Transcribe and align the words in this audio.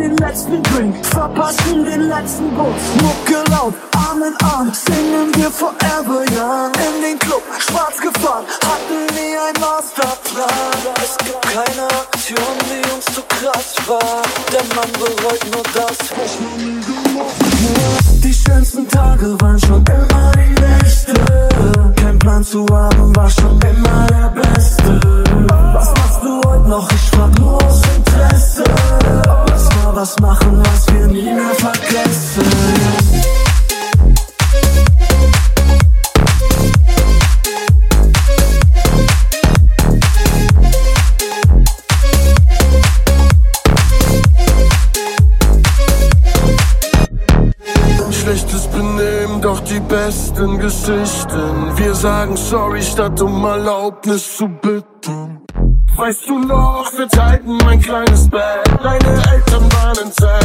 den 0.00 0.16
letzten 0.16 0.62
Drink, 0.62 0.94
verpassen 1.06 1.84
den 1.84 2.08
letzten 2.08 2.50
Bus. 2.56 2.82
Mucke 3.02 3.42
laut, 3.50 3.74
Arm 3.94 4.22
in 4.22 4.34
Arm, 4.46 4.72
singen 4.72 5.34
wir 5.34 5.50
forever 5.50 6.24
young. 6.32 6.72
In 6.86 7.02
den 7.02 7.18
Club, 7.18 7.42
schwarz 7.58 7.98
gefahren, 7.98 8.44
hatten 8.64 9.00
nie 9.14 9.36
ein 9.36 9.60
Masterplan. 9.60 10.48
Es 10.96 11.16
gibt 11.18 11.42
keine 11.42 11.86
Aktion, 11.86 12.54
die 12.68 12.94
uns 12.94 13.04
zu 13.06 13.22
krass 13.28 13.74
war. 13.86 14.22
Der 14.52 14.64
Mann 14.74 14.92
bereut 14.92 15.44
nur 15.52 15.62
das, 15.74 15.98
was 16.16 16.40
man 16.40 16.56
nie 16.56 16.80
gemacht 16.80 17.34
Die 18.24 18.32
schönsten 18.32 18.88
Tage 18.88 19.38
waren 19.40 19.58
schon 19.60 19.79
besten 50.40 50.58
Geschichten. 50.58 51.78
Wir 51.78 51.94
sagen 51.94 52.36
sorry, 52.36 52.82
statt 52.82 53.20
um 53.20 53.44
Erlaubnis 53.44 54.36
zu 54.36 54.48
bitten. 54.48 55.40
Weißt 55.96 56.28
du 56.28 56.38
noch, 56.38 56.90
wir 56.96 57.08
teilten 57.08 57.58
mein 57.58 57.80
kleines 57.80 58.28
Bett. 58.30 58.42
Deine 58.82 59.22
Eltern 59.32 59.70
waren 59.72 59.98
entsetzt, 59.98 60.39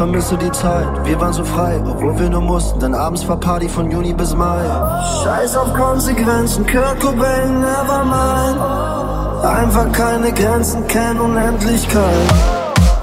vermisse 0.00 0.38
die 0.38 0.50
Zeit. 0.52 0.88
Wir 1.04 1.20
waren 1.20 1.34
so 1.34 1.44
frei, 1.44 1.78
obwohl 1.86 2.18
wir 2.18 2.30
nur 2.30 2.40
mussten, 2.40 2.80
denn 2.80 2.94
abends 2.94 3.28
war 3.28 3.36
Party 3.36 3.68
von 3.68 3.90
Juni 3.90 4.14
bis 4.14 4.34
Mai. 4.34 4.64
Scheiß 5.22 5.58
auf 5.58 5.74
Konsequenzen, 5.74 6.64
Kurt 6.66 6.98
Cobain, 7.00 7.60
never 7.60 8.02
mind. 8.16 8.58
Einfach 9.44 9.92
keine 9.92 10.32
Grenzen, 10.32 10.86
keine 10.88 11.20
Unendlichkeit. 11.22 12.28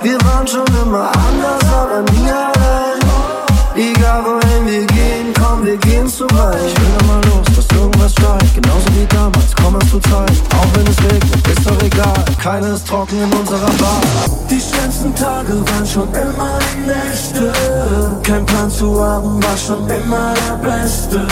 Wir 0.02 0.18
waren 0.26 0.48
schon 0.48 0.66
immer 0.84 1.12
anders, 1.28 1.66
aber 1.82 2.02
nie 2.14 2.32
allein. 2.32 3.00
Egal 3.76 4.24
wohin 4.26 4.66
wir 4.66 4.86
gehen, 4.88 5.28
komm, 5.40 5.64
wir 5.68 5.78
gehen 5.78 6.08
zu 6.08 6.24
weit. 6.24 6.58
Ich 6.66 6.82
will 6.82 6.94
nochmal 6.98 7.22
los, 7.26 7.47
irgendwas 7.78 8.12
steigt, 8.12 8.54
genauso 8.56 8.88
wie 8.96 9.06
damals, 9.08 9.56
komm 9.62 9.76
es 9.76 9.90
zu 9.90 10.00
Zeit. 10.00 10.32
Auch 10.58 10.68
wenn 10.76 10.88
es 10.88 10.98
regnet, 11.04 11.48
ist 11.48 11.66
doch 11.66 11.82
egal, 11.82 12.26
keiner 12.42 12.74
ist 12.74 12.88
trocken 12.88 13.18
in 13.22 13.32
unserer 13.38 13.72
Bar. 13.80 14.02
Die 14.50 14.62
schönsten 14.62 15.14
Tage 15.16 15.54
waren 15.70 15.86
schon 15.86 16.08
immer 16.14 16.60
die 16.74 16.88
Nächte. 16.88 17.54
Kein 18.24 18.46
Plan 18.46 18.70
zu 18.70 19.04
haben 19.04 19.44
war 19.44 19.58
schon 19.58 19.88
immer 19.90 20.34
der 20.34 20.58
Beste. 20.70 21.28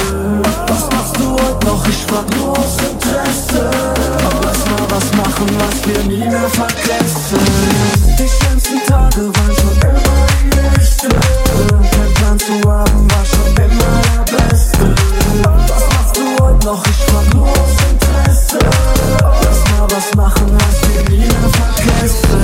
Was 0.67 0.83
machst 0.91 1.17
du 1.17 1.31
heute 1.33 1.66
noch? 1.66 1.88
Ich 1.88 2.06
frag 2.06 2.25
nur 2.38 2.51
aus 2.51 2.77
Interesse. 2.89 3.69
Lass 4.44 4.66
mal 4.69 4.85
was 4.89 5.07
machen, 5.17 5.47
was 5.59 5.88
wir 5.88 6.03
nie 6.03 6.27
mehr 6.29 6.50
vergessen. 6.50 7.39
Die 8.19 8.29
schönsten 8.29 8.79
Tage 8.88 9.22
waren 9.35 9.56
schon 9.56 9.75
immer 9.89 10.25
die 10.41 10.77
Nächte. 10.77 11.09
Kein 11.09 12.13
Plan 12.16 12.39
zu 12.39 12.69
haben 12.69 13.07
war 13.12 13.25
schon 13.25 13.50
immer 13.63 14.25
der 14.27 14.38
Beste. 14.38 15.84
Noch? 16.65 16.83
Ich 16.83 17.33
nur 17.35 17.47
aus 17.47 17.75
Interesse. 17.91 18.57
Lass 19.43 19.61
mal 19.69 19.87
was 19.87 20.15
machen, 20.15 20.57
was 20.57 20.81
wir 20.89 21.03
nie 21.09 21.29
vergessen. 21.29 22.41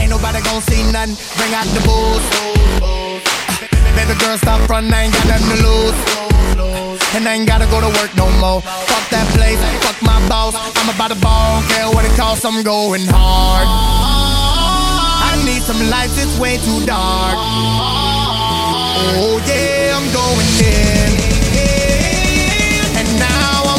Ain't 0.00 0.10
nobody 0.10 0.40
gon' 0.42 0.60
see 0.68 0.82
nothing. 0.90 1.16
Bring 1.36 1.54
out 1.54 1.66
the 1.72 1.80
booze. 1.86 2.44
The 4.08 4.14
girls 4.16 4.40
stop 4.40 4.60
front, 4.66 4.92
I 4.92 5.04
ain't 5.04 5.14
got 5.14 5.26
nothing 5.26 5.56
to 5.56 5.62
lose. 5.62 5.94
And 7.14 7.26
I 7.28 7.34
ain't 7.34 7.48
gotta 7.48 7.66
go 7.66 7.80
to 7.80 7.88
work 8.00 8.12
no 8.16 8.28
more. 8.42 8.60
Fuck 8.60 9.08
that 9.10 9.26
place, 9.34 9.58
fuck 9.86 10.02
my 10.02 10.18
boss. 10.28 10.54
I'm 10.76 10.88
about 10.90 11.10
to 11.10 11.16
ball, 11.20 11.62
care 11.68 11.88
what 11.88 12.04
it 12.04 12.14
costs, 12.16 12.44
I'm 12.44 12.62
going 12.64 13.06
hard. 13.06 13.66
I 15.30 15.42
need 15.44 15.62
some 15.62 15.80
lights, 15.88 16.18
it's 16.18 16.36
way 16.38 16.58
too 16.58 16.84
dark. 16.84 17.38
Oh 19.16 19.40
yeah, 19.46 19.96
I'm 19.96 20.10
going 20.12 20.48
in 20.58 21.13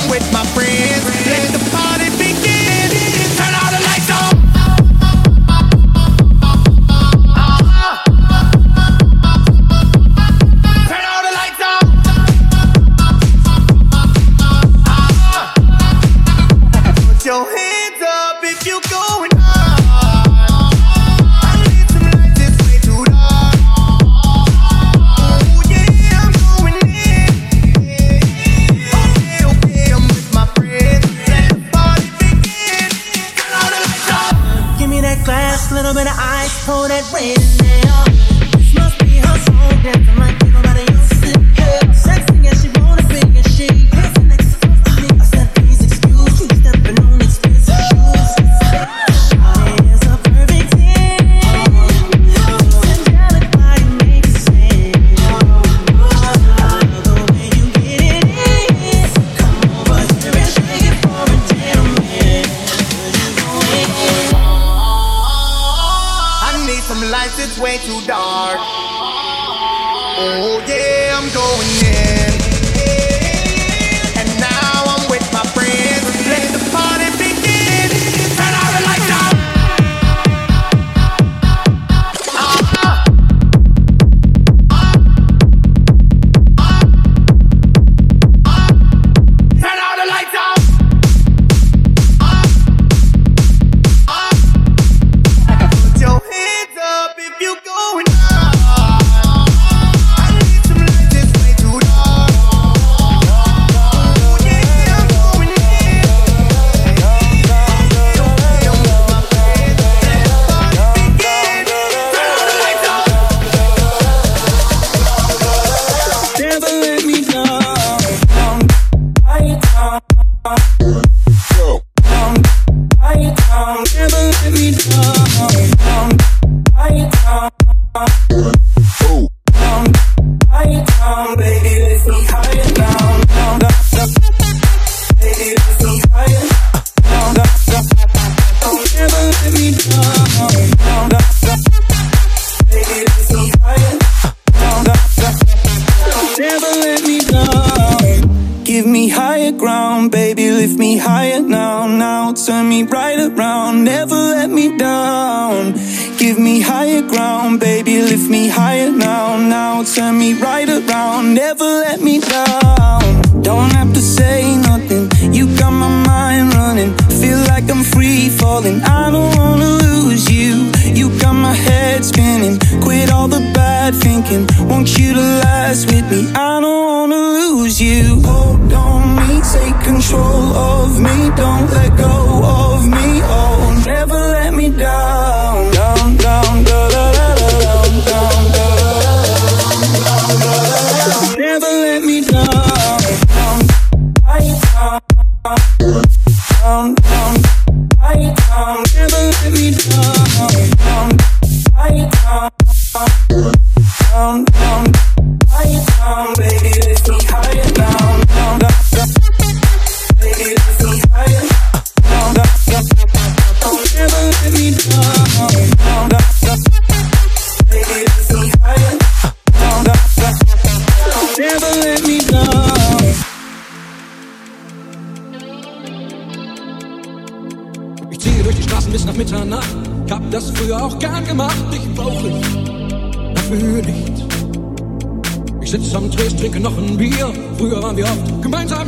with 0.09 0.25
my 0.33 0.43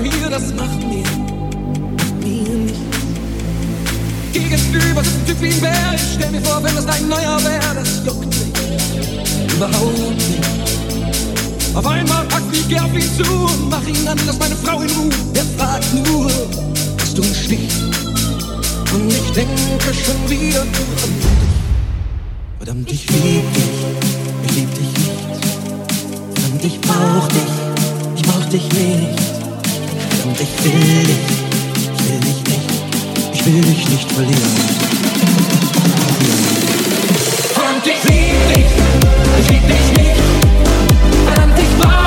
mir, 0.10 0.30
das 0.30 0.54
macht 0.54 0.80
mir, 0.80 1.04
mir 2.22 2.50
nichts. 2.50 2.80
Gegenüber 4.34 5.04
so 5.04 5.12
Typ 5.26 5.42
wie 5.42 5.50
ein 5.50 5.62
Bär, 5.62 5.94
ich 5.96 6.02
stell 6.16 6.32
mir 6.32 6.42
vor, 6.42 6.64
wenn 6.64 6.76
das 6.76 6.86
dein 6.86 7.08
neuer 7.08 7.40
wäre, 7.44 7.76
das 7.76 8.02
juckt 8.06 8.26
mich 8.26 8.48
überhaupt 9.56 10.18
nicht. 10.18 10.58
Auf 11.74 11.86
einmal 11.86 12.26
pack 12.26 12.44
ich 12.52 12.68
die 12.68 12.80
auf 12.80 12.94
ihn 12.94 13.10
zu 13.18 13.32
und 13.32 13.70
mach 13.70 13.86
ihn 13.88 14.08
an, 14.08 14.18
lass 14.26 14.40
meine 14.40 14.56
Frau 14.56 14.82
in 14.82 14.90
Ruhe. 14.92 15.10
Er 15.36 15.46
fragt 15.58 15.94
nur, 15.94 16.26
was 16.98 17.14
du 17.14 17.24
stehst. 17.24 17.82
Und 18.94 19.10
ich 19.10 19.32
denke 19.32 19.94
schon 19.94 20.30
wieder 20.30 20.64
nur 20.66 20.98
an 21.04 21.14
dich. 21.22 21.38
Verdammt, 22.58 22.92
ich 22.92 23.10
lieb 23.10 23.54
dich, 23.54 24.48
ich 24.48 24.56
lieb 24.56 24.70
dich 24.76 24.92
nicht. 24.98 25.46
Verdammt, 26.34 26.64
ich 26.64 26.82
brauch 26.82 27.28
dich, 27.28 27.54
ich 28.16 28.22
brauch 28.24 28.46
dich 28.46 28.74
nicht 28.74 29.37
und 30.28 30.42
ich 30.42 30.64
will 30.64 31.06
dich, 31.06 31.16
ich 31.76 32.10
will 32.10 32.20
dich 32.20 32.44
nicht, 32.44 32.70
ich 33.34 33.46
will 33.46 33.62
dich 33.62 33.90
nicht 33.90 34.12
verlieren. 34.12 34.42
Und 37.56 37.86
ich 37.86 38.04
lieb 38.04 38.48
dich, 38.54 38.72
ich 39.40 39.50
lieb 39.50 39.68
dich 39.68 40.04
nicht, 40.04 40.22
verdammt, 41.26 41.58
ich 41.58 41.84
war. 41.84 42.07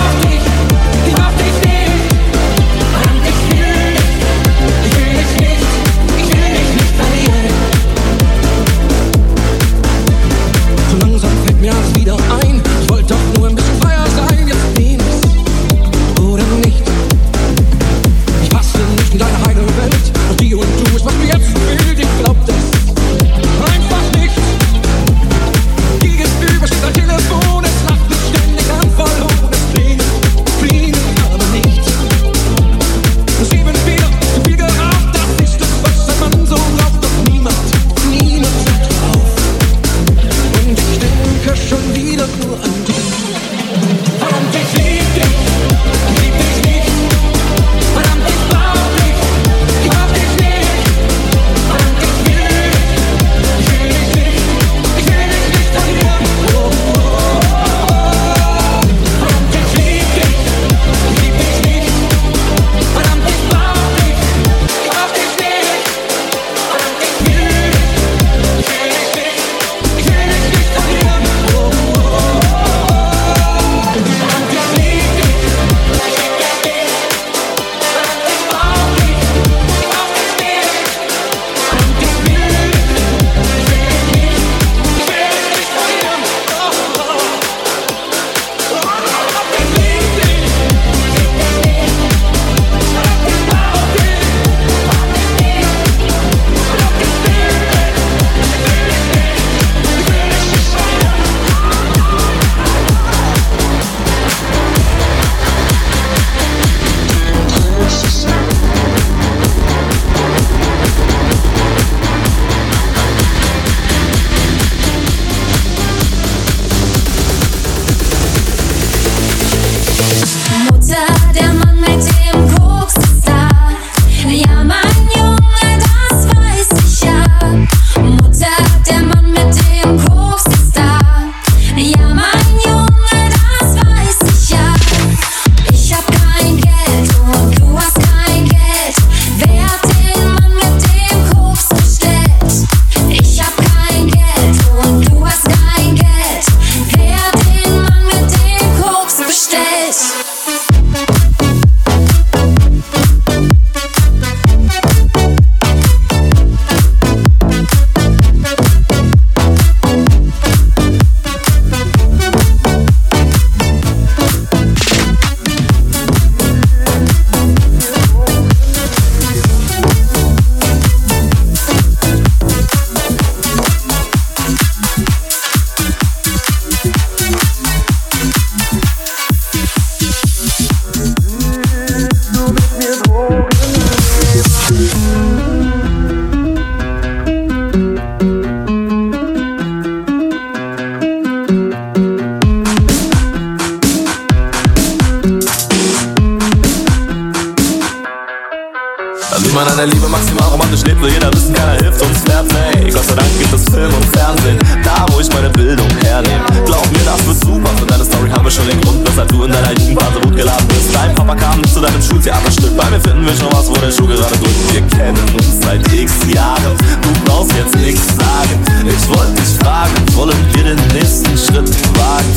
man 199.61 199.73
an 199.73 199.77
der 199.77 199.87
Liebe 199.89 200.09
maximal 200.09 200.49
romantisch 200.49 200.83
lebt, 200.85 201.03
will 201.03 201.13
jeder 201.13 201.31
wissen, 201.35 201.53
keiner 201.53 201.77
hilft 201.83 202.01
uns 202.01 202.25
nervt, 202.25 202.51
nee. 202.53 202.91
Gott 202.91 203.05
sei 203.05 203.15
Dank 203.15 203.29
gibt 203.39 203.53
es 203.53 203.65
Film 203.69 203.93
und 203.93 204.07
Fernsehen, 204.17 204.59
da 204.83 205.05
wo 205.13 205.21
ich 205.21 205.29
meine 205.35 205.51
Bildung 205.51 205.89
hernehme. 206.03 206.45
Glaub 206.65 206.87
mir, 206.93 207.05
das 207.05 207.21
wird 207.27 207.41
super, 207.45 207.69
für 207.79 207.85
deine 207.85 208.05
Story 208.05 208.31
haben 208.31 208.45
wir 208.45 208.51
schon 208.51 208.67
den 208.67 208.81
Grund, 208.81 209.07
weshalb 209.07 209.29
du 209.29 209.45
in 209.45 209.53
deiner 209.53 209.73
Jugend 209.79 210.01
so 210.15 210.21
gut 210.21 210.37
geladen 210.37 210.67
bist. 210.69 210.95
Dein 210.95 211.15
Papa 211.15 211.35
kam 211.35 211.61
nicht 211.61 211.75
zu 211.75 211.81
deinem 211.81 212.01
Schultheaterstück, 212.01 212.75
bei 212.75 212.89
mir 212.89 213.01
finden 213.01 213.27
wir 213.27 213.37
schon 213.37 213.53
was, 213.53 213.69
wo 213.69 213.75
der 213.75 213.93
Schuh 213.93 214.07
gerade 214.07 214.33
drückt. 214.41 214.73
Wir 214.73 214.83
kennen 214.97 215.21
uns 215.37 215.61
seit 215.61 215.93
x 215.93 216.13
Jahren, 216.33 216.77
du 217.03 217.11
brauchst 217.27 217.53
jetzt 217.53 217.77
nichts 217.77 218.07
sagen. 218.17 218.57
Ich 218.89 219.09
wollte 219.09 219.33
dich 219.33 219.53
fragen, 219.61 219.93
wollen 220.15 220.41
wir 220.55 220.65
den 220.65 220.81
nächsten 220.95 221.37
Schritt 221.37 221.69
wagen? 222.01 222.33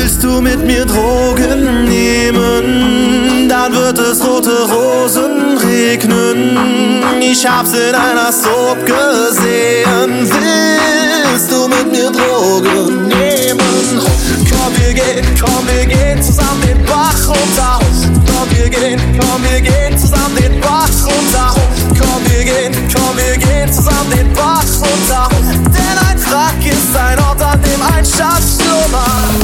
Willst 0.00 0.22
du 0.22 0.40
mit 0.40 0.64
mir 0.64 0.86
Drogen 0.86 1.84
nehmen? 1.84 3.48
Dann 3.48 3.74
wird 3.74 3.98
es 3.98 4.24
rote 4.24 4.50
Rosen 4.72 5.58
regnen. 5.58 6.13
Ich 7.20 7.44
hab's 7.46 7.72
in 7.72 7.94
einer 7.94 8.32
Soap 8.32 8.86
gesehen. 8.86 10.28
Willst 11.30 11.50
du 11.50 11.68
mit 11.68 11.90
mir 11.90 12.10
Drogen 12.10 13.08
nehmen? 13.08 14.00
Komm, 14.48 14.76
wir 14.76 14.94
gehen, 14.94 15.24
komm, 15.38 15.66
wir 15.66 15.84
gehen 15.84 16.22
zusammen 16.22 16.62
den 16.62 16.84
Bach 16.84 17.28
runter. 17.28 17.80
Komm, 18.26 18.56
wir 18.56 18.70
gehen, 18.70 19.00
komm, 19.20 19.42
wir 19.42 19.60
gehen 19.60 19.98
zusammen 19.98 20.36
den 20.36 20.60
Bach 20.60 20.88
runter. 21.04 21.54
Komm, 21.98 22.24
wir 22.30 22.44
gehen, 22.44 22.72
komm, 22.94 23.16
wir 23.16 23.36
gehen 23.36 23.72
zusammen 23.72 24.10
den 24.16 24.32
Bach 24.32 24.64
runter. 24.80 25.28
Denn 25.64 25.98
ein 26.08 26.18
Frack 26.18 26.64
ist 26.64 26.96
ein 26.96 27.18
Ort, 27.18 27.42
an 27.42 27.60
dem 27.62 27.82
ein 27.82 28.04
Schatz 28.04 28.58
schlummert. 28.62 29.34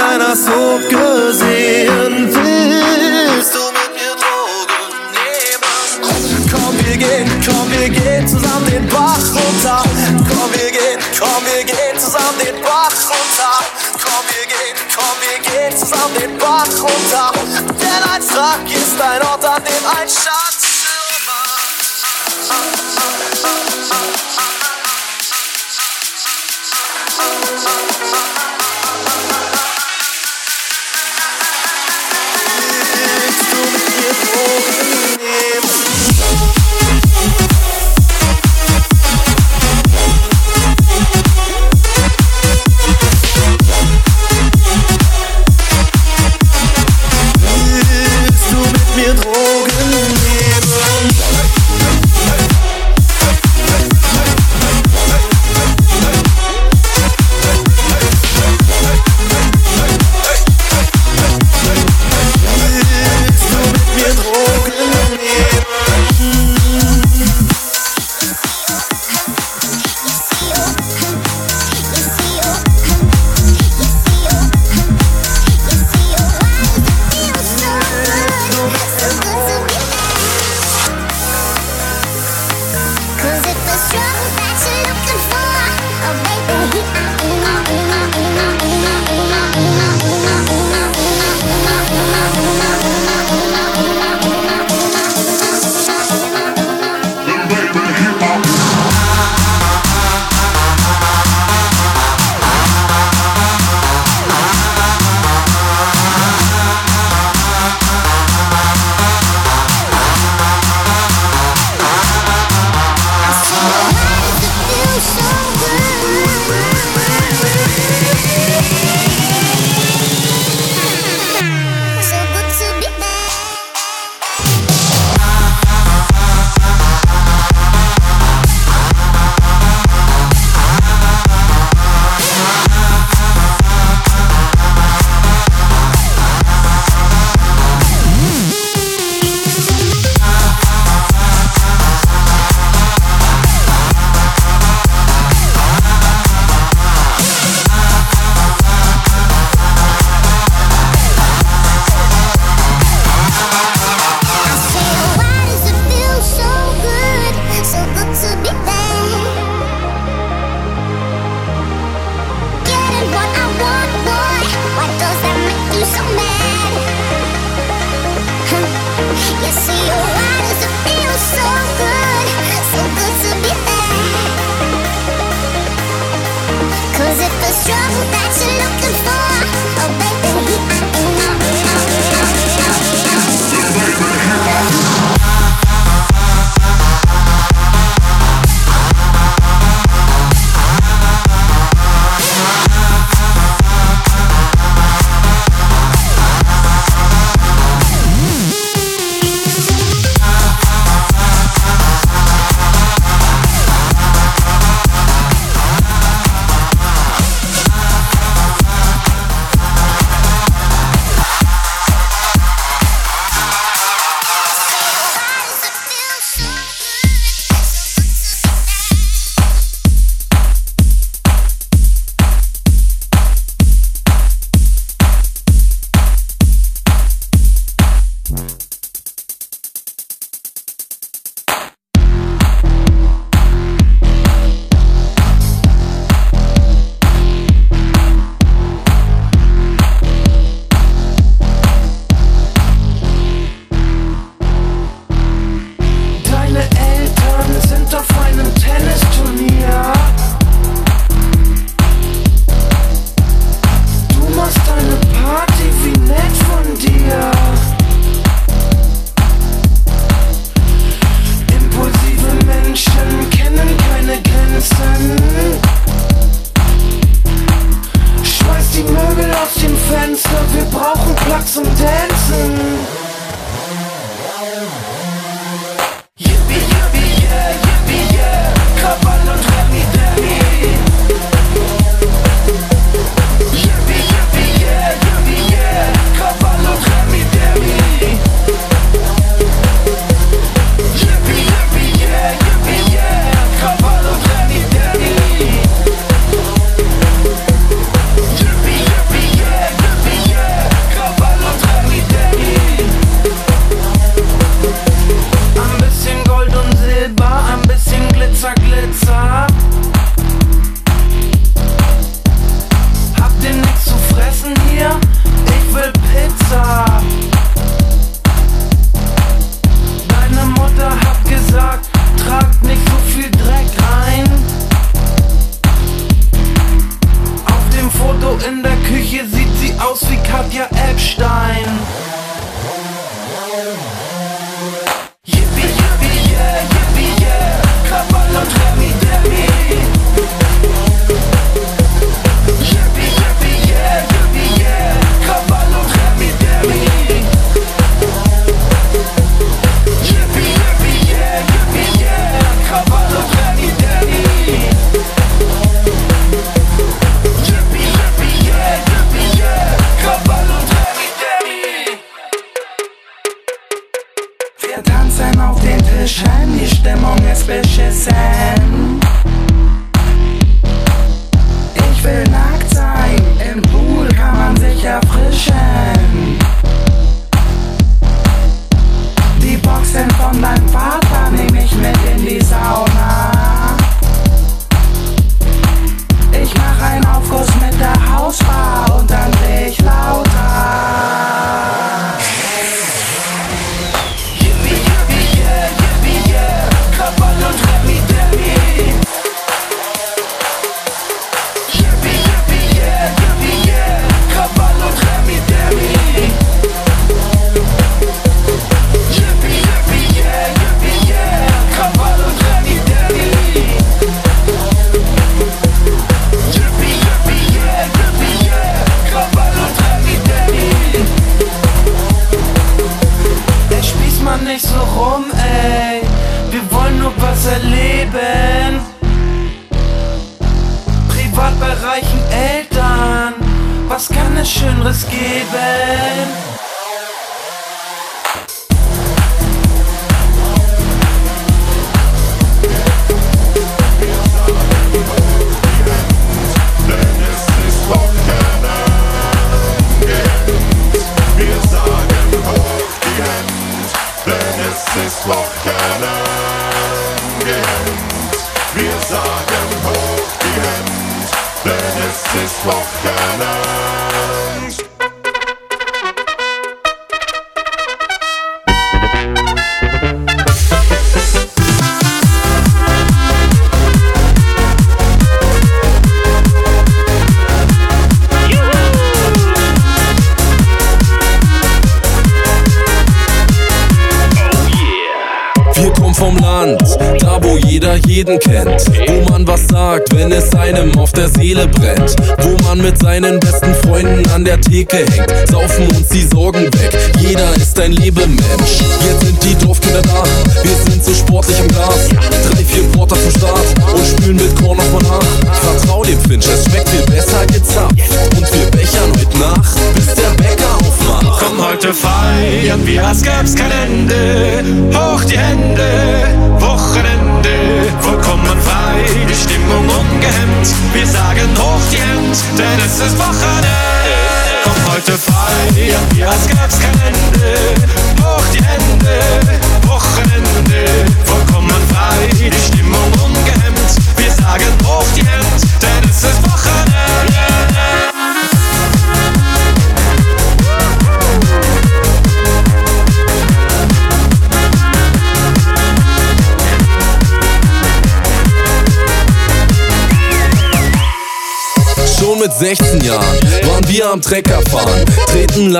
Hab's 0.00 0.12
in 0.16 0.20
einer 0.20 0.36
Soap 0.36 0.88
gesehen. 0.88 2.28
Willst 2.32 3.54
du 3.54 3.60
mit 3.70 3.90
mir 3.94 4.14
Drogen 4.16 4.92
nehmen? 5.12 6.50
Komm, 6.50 6.74
wir 6.84 6.96
gehen, 6.96 7.28
komm, 7.44 7.70
wir 7.70 7.88
gehen 7.88 8.26
zusammen 8.26 8.66
den 8.70 8.86
Bach 8.88 9.18
runter. 9.18 9.82
Komm, 10.28 10.52
wir 10.52 10.70
gehen, 10.70 11.00
komm, 11.18 11.44
wir 11.44 11.64
gehen 11.64 11.98
zusammen 11.98 12.38
den 12.44 12.60
Bach 12.62 12.92
runter. 13.08 13.64
Komm, 14.02 14.24
wir 14.28 14.46
gehen, 14.46 14.76
komm, 14.94 15.16
wir 15.20 15.38
gehen 15.50 15.76
zusammen 15.76 16.14
den 16.20 16.38
Bach 16.38 16.68
runter. 16.80 17.32
Denn 17.78 18.02
ein 18.14 18.22
Frack 18.22 18.64
ist 18.66 19.00
ein 19.00 19.22
Ort, 19.22 19.44
an 19.44 19.62
dem 19.64 19.86
ein 20.00 20.08
Schatz 20.08 20.49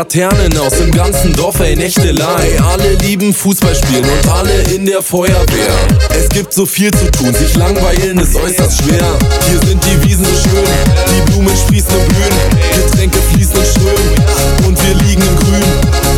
Laternen 0.01 0.57
aus 0.57 0.79
dem 0.79 0.91
ganzen 0.93 1.37
Dorf, 1.37 1.61
ey 1.61 1.77
Nächtelei. 1.77 2.59
Alle 2.73 2.95
lieben 3.03 3.35
Fußball 3.35 3.75
spielen 3.75 4.07
und 4.09 4.29
alle 4.31 4.63
in 4.75 4.87
der 4.87 5.03
Feuerwehr. 5.03 5.75
Es 6.09 6.27
gibt 6.31 6.55
so 6.55 6.65
viel 6.65 6.91
zu 6.91 7.11
tun, 7.11 7.35
sich 7.35 7.55
langweilen 7.55 8.19
ist 8.19 8.35
äußerst 8.35 8.79
schwer. 8.79 9.05
Hier 9.47 9.59
sind 9.59 9.85
die 9.85 10.03
Wiesen 10.03 10.25
so 10.25 10.49
schön, 10.49 10.65
die 11.07 11.31
Blumen 11.31 11.55
sprießen 11.55 11.95
und 11.95 12.09
blühen, 12.09 12.83
Getränke 12.83 13.19
fließen 13.31 13.55
und 13.55 13.67
strömen 13.67 14.67
und 14.67 14.79
wir 14.83 14.95
liegen 15.05 15.21
im 15.21 15.37
Grün. 15.37 15.63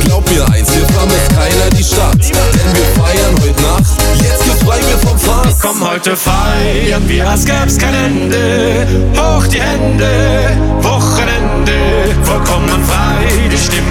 Glaub 0.05 0.31
mir 0.31 0.47
eins, 0.51 0.71
hier 0.71 0.87
vermisst 0.87 1.29
keiner 1.35 1.71
die 1.77 1.83
Stadt, 1.83 2.21
denn 2.21 2.77
wir 2.77 3.03
feiern 3.03 3.35
heute 3.43 3.63
Nacht. 3.63 4.01
Jetzt 4.23 4.45
gibt's 4.45 4.63
Freibier 4.63 4.99
vom 4.99 5.19
Fass. 5.19 5.59
Komm 5.61 5.91
heute 5.91 6.17
feiern 6.17 7.03
wir, 7.09 7.29
als 7.29 7.45
gäb's 7.45 7.79
kein 7.79 7.95
Ende. 7.95 8.87
Hoch 9.17 9.47
die 9.49 9.61
Hände, 9.61 10.57
Wochenende, 10.83 11.73
vollkommen 12.23 12.69
frei, 12.87 13.12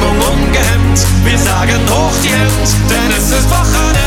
Stimmung 0.01 0.17
ungehemmt. 0.17 1.05
Wir 1.23 1.37
sagen 1.37 1.79
hoch 1.89 2.13
die 2.23 2.29
Hände, 2.29 2.71
denn 2.89 3.17
es 3.17 3.29
ist 3.31 3.49
Wochenende. 3.49 4.01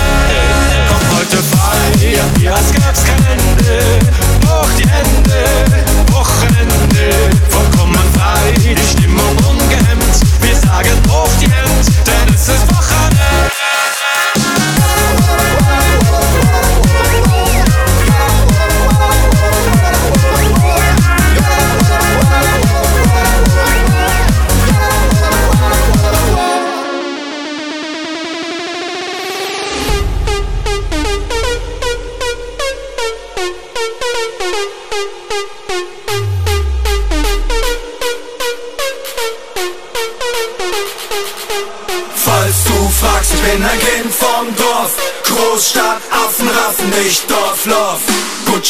Komm 0.89 1.19
heute 1.19 1.37
feiern 1.37 2.31
wir, 2.41 2.55
als 2.55 2.73
gäb's 2.73 3.05
kein 3.05 3.25
Ende. 3.27 3.79
Hoch 4.47 4.69
die 4.77 4.89
Hände, 4.89 5.84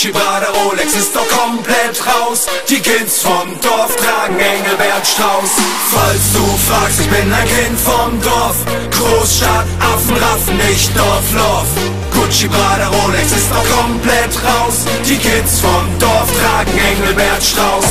Gucci, 0.05 0.13
Prada, 0.13 0.51
Rolex 0.51 0.95
ist 0.97 1.17
doch 1.17 1.27
komplett 1.29 1.97
raus. 2.05 2.45
Die 2.69 2.79
Kids 2.79 3.23
vom 3.23 3.59
Dorf 3.63 3.97
tragen 3.97 4.39
Engelbert 4.39 5.07
Strauß. 5.07 5.51
Falls 5.93 6.33
du 6.35 6.45
fragst, 6.69 7.01
ich 7.01 7.09
bin 7.09 7.33
ein 7.33 7.49
Kind 7.49 7.81
vom 7.81 8.21
Dorf. 8.21 8.57
Großstadt, 8.91 9.65
Affenraffen, 9.81 10.59
nicht 10.59 10.95
Dorflof. 10.95 11.65
Gucci, 12.13 12.49
Prada, 12.49 12.89
Rolex 12.89 13.33
ist 13.33 13.51
doch 13.51 13.65
komplett 13.81 14.35
raus. 14.45 14.85
Die 15.09 15.17
Kids 15.17 15.61
vom 15.61 15.99
Dorf 15.99 16.29
tragen 16.39 16.77
Engelbert 16.77 17.43
Strauß. 17.43 17.89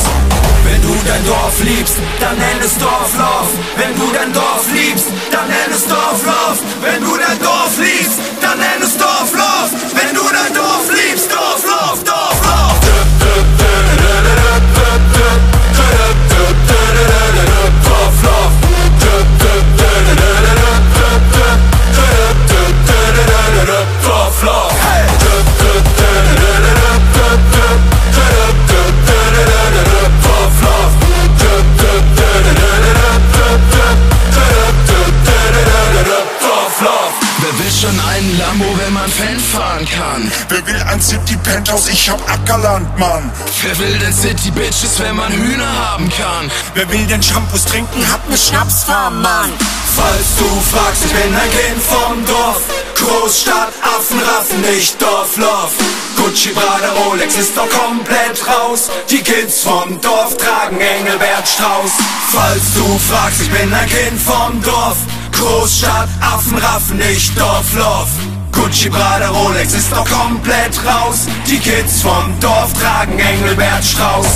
Wenn 0.65 0.81
du 0.83 0.95
dein 1.07 1.25
Dorf 1.25 1.63
liebst, 1.63 1.95
dann 2.19 2.37
nenn 2.37 2.61
es 2.63 2.77
Dorflauf. 2.77 3.49
Wenn 3.75 3.95
du 3.95 4.11
dein 4.13 4.31
Dorf 4.33 4.65
liebst, 4.71 5.07
dann 5.31 5.47
nenn 5.47 5.71
es 5.73 5.87
Dorflauf. 5.87 6.61
Wenn 6.79 7.01
du 7.01 7.17
dein 7.17 7.39
Dorf 7.39 7.73
liebst, 7.79 8.19
Wer 40.49 40.65
will 40.67 40.81
ein 40.83 41.01
City 41.01 41.37
Penthouse? 41.37 41.89
Ich 41.89 42.09
hab 42.09 42.19
Ackerland, 42.29 42.97
Mann. 42.97 43.31
Wer 43.61 43.77
will 43.79 43.97
denn 43.99 44.13
City 44.13 44.51
Bitches, 44.51 44.99
wenn 44.99 45.15
man 45.15 45.31
Hühner 45.31 45.71
haben 45.89 46.09
kann? 46.09 46.51
Wer 46.73 46.89
will 46.91 47.05
denn 47.07 47.21
Shampoos 47.21 47.65
trinken? 47.65 48.11
Hat 48.11 48.27
ne 48.29 48.37
Schnapsfarm, 48.37 49.21
Mann. 49.21 49.51
Falls 49.95 50.35
du 50.37 50.45
fragst, 50.75 51.05
ich 51.05 51.11
bin 51.11 51.33
ein 51.33 51.49
Kind 51.51 51.81
vom 51.83 52.25
Dorf. 52.25 52.61
Großstadt, 52.95 53.73
Affenraffen, 53.81 54.61
nicht 54.61 55.01
Dorflof. 55.01 55.71
Gucci, 56.15 56.49
Prada, 56.49 56.91
Rolex 56.93 57.35
ist 57.35 57.55
doch 57.55 57.69
komplett 57.69 58.39
raus. 58.47 58.89
Die 59.09 59.21
Kids 59.21 59.61
vom 59.61 59.99
Dorf 60.01 60.37
tragen 60.37 60.79
Engelbert 60.79 61.47
Strauß. 61.47 61.91
Falls 62.31 62.73
du 62.75 62.99
fragst, 63.09 63.41
ich 63.41 63.51
bin 63.51 63.73
ein 63.73 63.89
Kind 63.89 64.21
vom 64.21 64.61
Dorf. 64.63 64.97
Großstadt, 65.37 66.09
Affenraffen, 66.21 66.97
nicht 66.97 67.37
Dorflof. 67.39 68.07
Gucci, 68.53 68.89
Prada, 68.89 69.29
Rolex 69.29 69.73
ist 69.73 69.91
doch 69.91 70.05
komplett 70.09 70.79
raus. 70.85 71.25
Die 71.47 71.59
Kids 71.59 72.01
vom 72.01 72.39
Dorf 72.39 72.71
tragen 72.73 73.19
Engelbert 73.19 73.83
Strauß. 73.83 74.27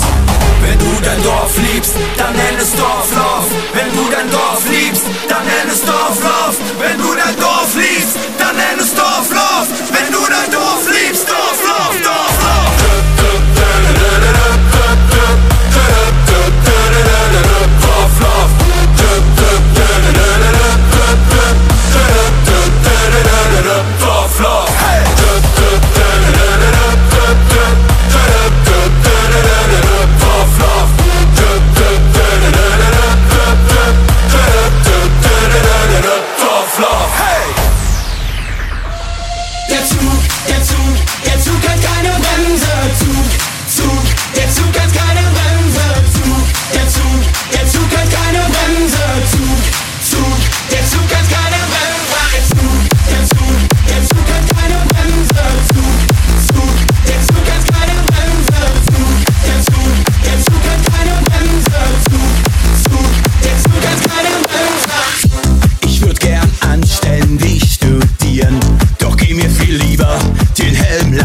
Wenn 0.60 0.78
du 0.78 1.00
dein 1.02 1.22
Dorf 1.22 1.56
liebst, 1.56 1.94
dann 2.16 2.34
nenn 2.34 2.56
es 2.60 2.72
Dorflauf. 2.72 3.46
Wenn 3.72 3.90
du 3.92 4.10
dein 4.10 4.30
Dorf 4.30 4.62
liebst, 4.68 5.04
dann 5.28 5.44
nenn 5.44 5.68
es 5.72 5.80
Dorflauf. 5.82 6.56
Wenn 6.78 6.98
du 6.98 7.14
dein 7.14 7.36
Dorf 7.36 7.74
liebst, 7.74 8.16
dann 8.38 8.56
nenn 8.56 8.78
es 8.80 8.94
Dorflauf. 8.94 9.66
Wenn 9.90 10.12
du 10.12 10.20
dein 10.28 10.50
Dorf 10.50 10.84
liebst, 10.90 11.26
Dorflauf, 11.28 11.94
Dorflauf. 12.02 13.17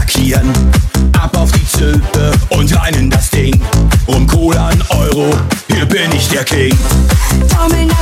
attackieren. 0.03 0.51
Ab 1.13 1.37
auf 1.37 1.51
die 1.51 1.65
Zöpe 1.65 2.31
und 2.49 2.75
rein 2.77 2.93
in 2.95 3.09
das 3.09 3.29
Ding. 3.29 3.59
Um 4.05 4.27
Kohle 4.27 4.59
an 4.59 4.83
Euro, 4.89 5.33
hier 5.67 5.85
bin 5.85 6.11
ich 6.11 6.27
der 6.29 6.43
King. 6.43 6.77
Daumen 7.49 7.92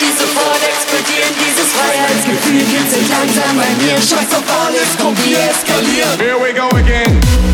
Die 0.00 0.12
sofort 0.16 0.60
explodieren. 0.62 1.34
Dieses 1.38 1.72
Freiheitsgefühl 1.72 2.62
geht 2.64 2.90
sich 2.90 3.08
langsam 3.08 3.56
bei 3.56 3.84
mir. 3.84 4.00
Scheiß 4.00 4.32
auf 4.34 4.66
alles, 4.66 4.88
komm, 4.98 5.14
wir 5.24 5.38
eskalieren. 5.38 6.18
Here 6.18 6.38
we 6.40 6.54
go 6.54 6.68
again. 6.76 7.49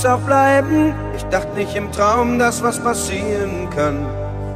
Glitzer 0.00 0.16
bleiben. 0.16 0.94
Ich 1.14 1.24
dachte 1.24 1.54
nicht 1.58 1.76
im 1.76 1.92
Traum, 1.92 2.38
dass 2.38 2.62
was 2.62 2.78
passieren 2.78 3.68
kann. 3.68 4.06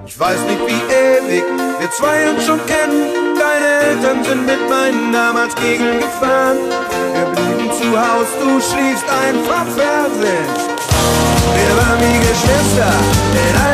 Ich 0.07 0.19
weiß 0.19 0.41
nicht 0.41 0.61
wie 0.67 0.95
ewig 0.95 1.45
wir 1.79 1.91
zwei 1.91 2.31
uns 2.31 2.47
schon 2.47 2.61
kennen. 2.65 3.37
Deine 3.39 3.91
Eltern 3.91 4.25
sind 4.25 4.47
mit 4.47 4.71
meinen 4.71 5.13
damals 5.13 5.55
Kegeln 5.57 6.01
gefahren. 6.01 6.57
Wir 7.13 7.27
blieben 7.27 7.71
zu 7.73 7.91
Haus, 7.93 8.27
du 8.41 8.59
schließt 8.59 9.05
einfach 9.05 9.67
Fernsehen. 9.77 10.49
Wir 11.55 11.77
waren 11.77 12.01
wie 12.01 12.19
Geschwister, 12.21 12.93
denn 13.35 13.74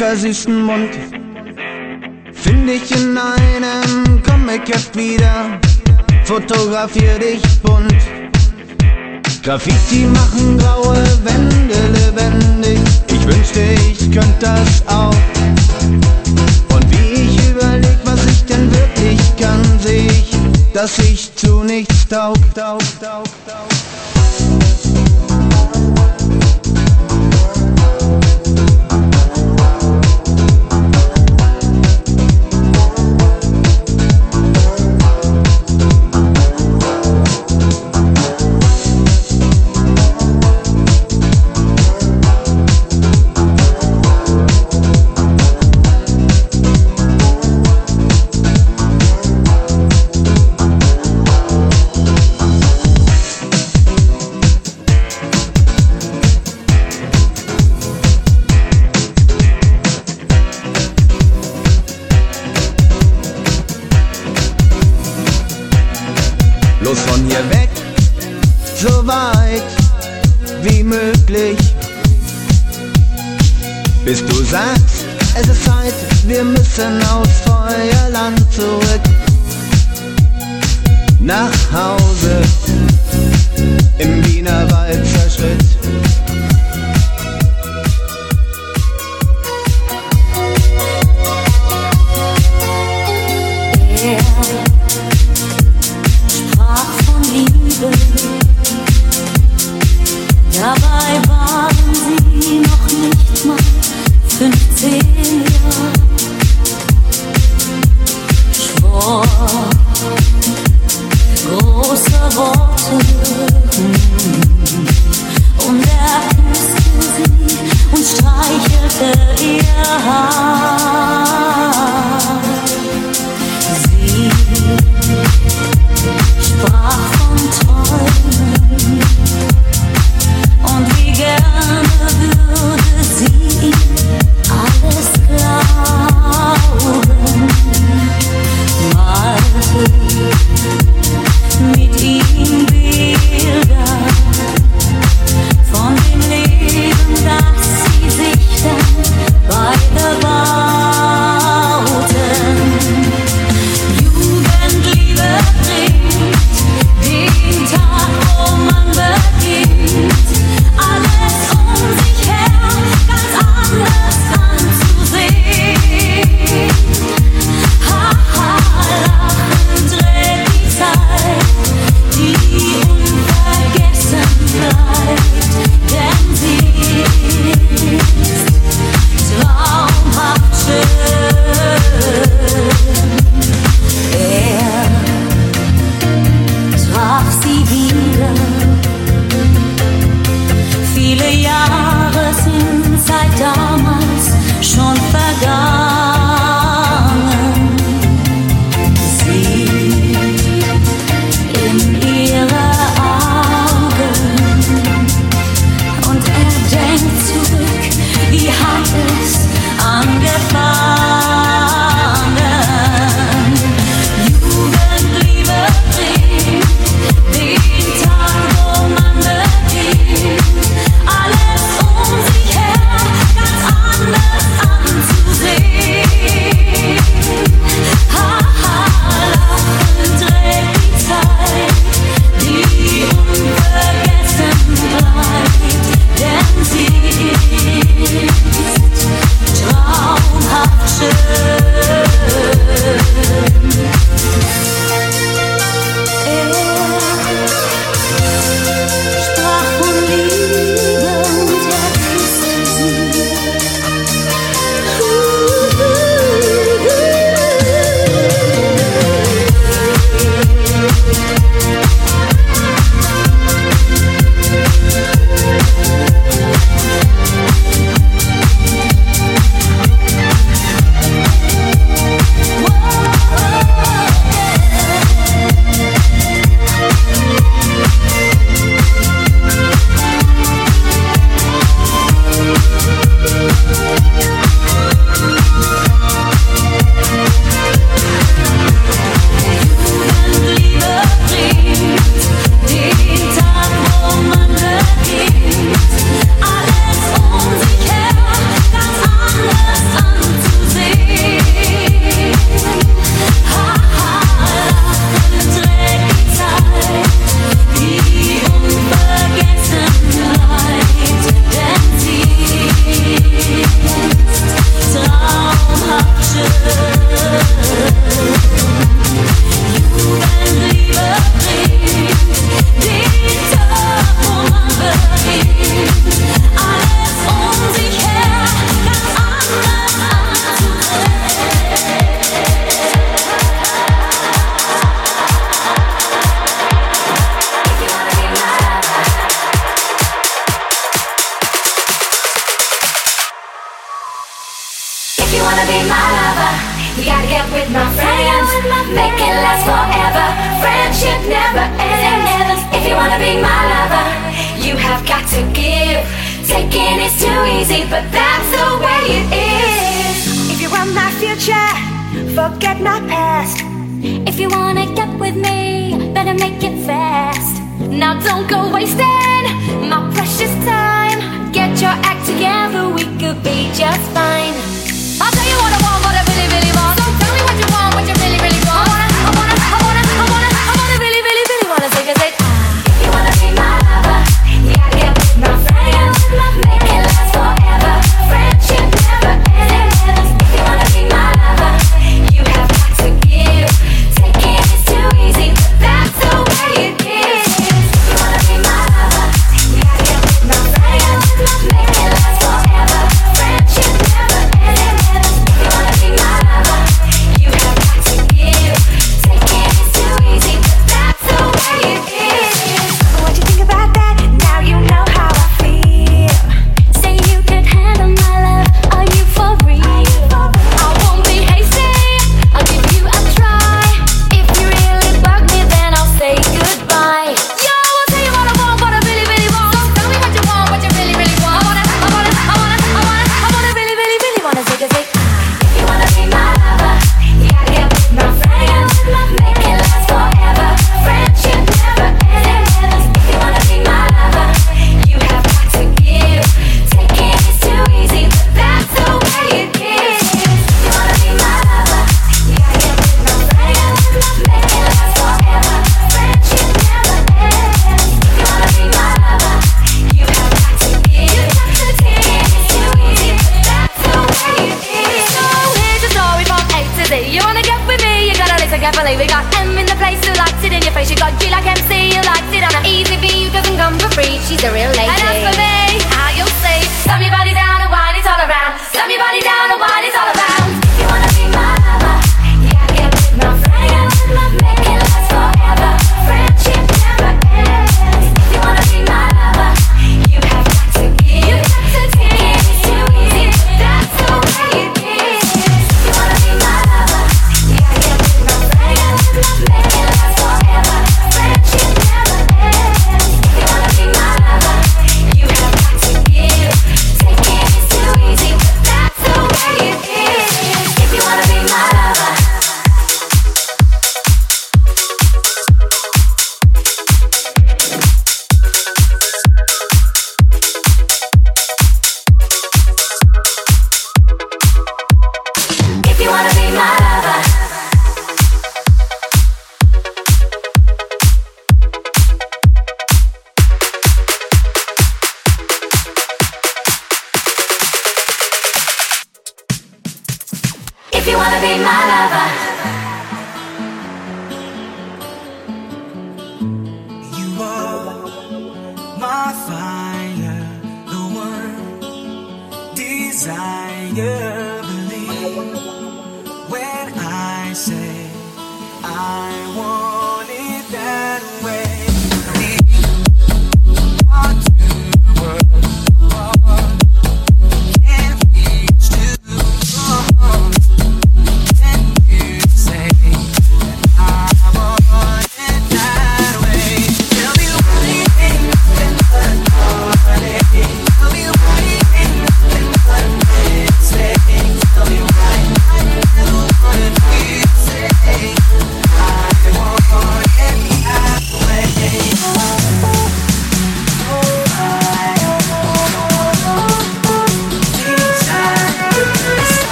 Süßen 0.00 0.62
Mund. 0.64 0.88
Find 2.32 2.66
dich 2.66 2.90
in 2.90 3.18
einem 3.18 4.22
Comic-Heft 4.22 4.96
wieder. 4.96 5.60
Fotografier 6.24 7.18
dich 7.18 7.42
bunt. 7.62 7.94
Graffiti 9.42 10.06
machen 10.06 10.56
grau 10.56 10.79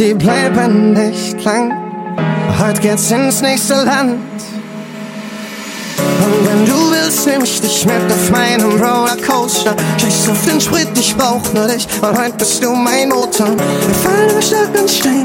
die 0.00 0.14
bleiben 0.14 0.94
nicht 0.94 1.44
lang. 1.44 1.70
Heute 2.58 2.80
geht's 2.80 3.10
ins 3.10 3.42
nächste 3.42 3.74
Land. 3.74 4.18
Und 5.98 6.48
wenn 6.48 6.64
du 6.64 6.90
willst, 6.90 7.26
nehm 7.26 7.44
ich 7.44 7.60
dich 7.60 7.84
mit 7.84 8.10
auf 8.10 8.30
meinem 8.30 8.80
Rollercoaster. 8.80 9.76
Scheiß 10.00 10.30
auf 10.30 10.42
den 10.46 10.58
Sprit, 10.58 10.88
ich 10.98 11.14
brauch 11.14 11.42
nur 11.52 11.66
dich, 11.66 11.86
und 12.00 12.18
heute 12.18 12.32
bist 12.38 12.64
du 12.64 12.72
mein 12.72 13.10
Motor. 13.10 13.48
Wir 13.48 13.94
fallen 14.02 14.30
über 14.30 14.40
Stock 14.40 14.80
und 14.80 14.90
Stein, 14.90 15.22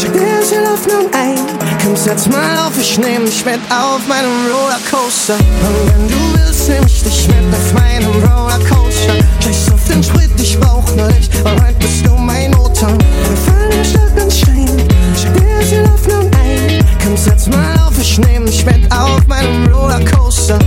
schick 0.00 0.12
dir 0.12 0.38
das 0.38 0.50
hier 0.50 0.60
nur 0.60 1.10
ein. 1.12 1.40
Komm, 1.82 1.96
setz 1.96 2.28
mal 2.28 2.58
auf, 2.64 2.78
ich 2.80 2.96
nehm 2.98 3.24
dich 3.24 3.44
mit 3.44 3.60
auf 3.70 4.06
meinem 4.06 4.46
Rollercoaster. 4.46 5.34
Und 5.34 5.88
wenn 5.88 6.08
du 6.08 6.38
willst, 6.38 6.51
nehm 6.68 6.84
ich 6.86 7.02
dich 7.02 7.28
mit 7.28 7.54
auf 7.54 7.72
meinem 7.72 8.10
Rollercoaster. 8.22 9.14
Scheiß 9.40 9.72
auf 9.72 9.84
den 9.88 10.02
Sprit, 10.02 10.30
ich 10.40 10.58
brauch 10.58 10.84
nur 10.96 11.08
dich, 11.08 11.28
heute 11.44 11.74
bist 11.78 12.06
du 12.06 12.14
mein 12.16 12.50
Motor. 12.52 12.96
Wir 12.98 13.36
fallen 13.36 13.72
über 13.72 13.84
Stock 13.84 14.22
und 14.22 14.32
Stein, 14.32 14.68
schick 15.16 15.68
hier 15.68 15.84
auf 15.84 16.06
nur 16.06 16.20
ein. 16.20 16.84
Komm, 17.02 17.16
setz 17.16 17.48
mal 17.48 17.76
auf, 17.78 17.98
ich 18.00 18.18
nehm 18.18 18.46
dich 18.46 18.64
mit 18.64 18.90
auf 18.92 19.26
meinem 19.26 19.66
Rollercoaster. 19.72 20.58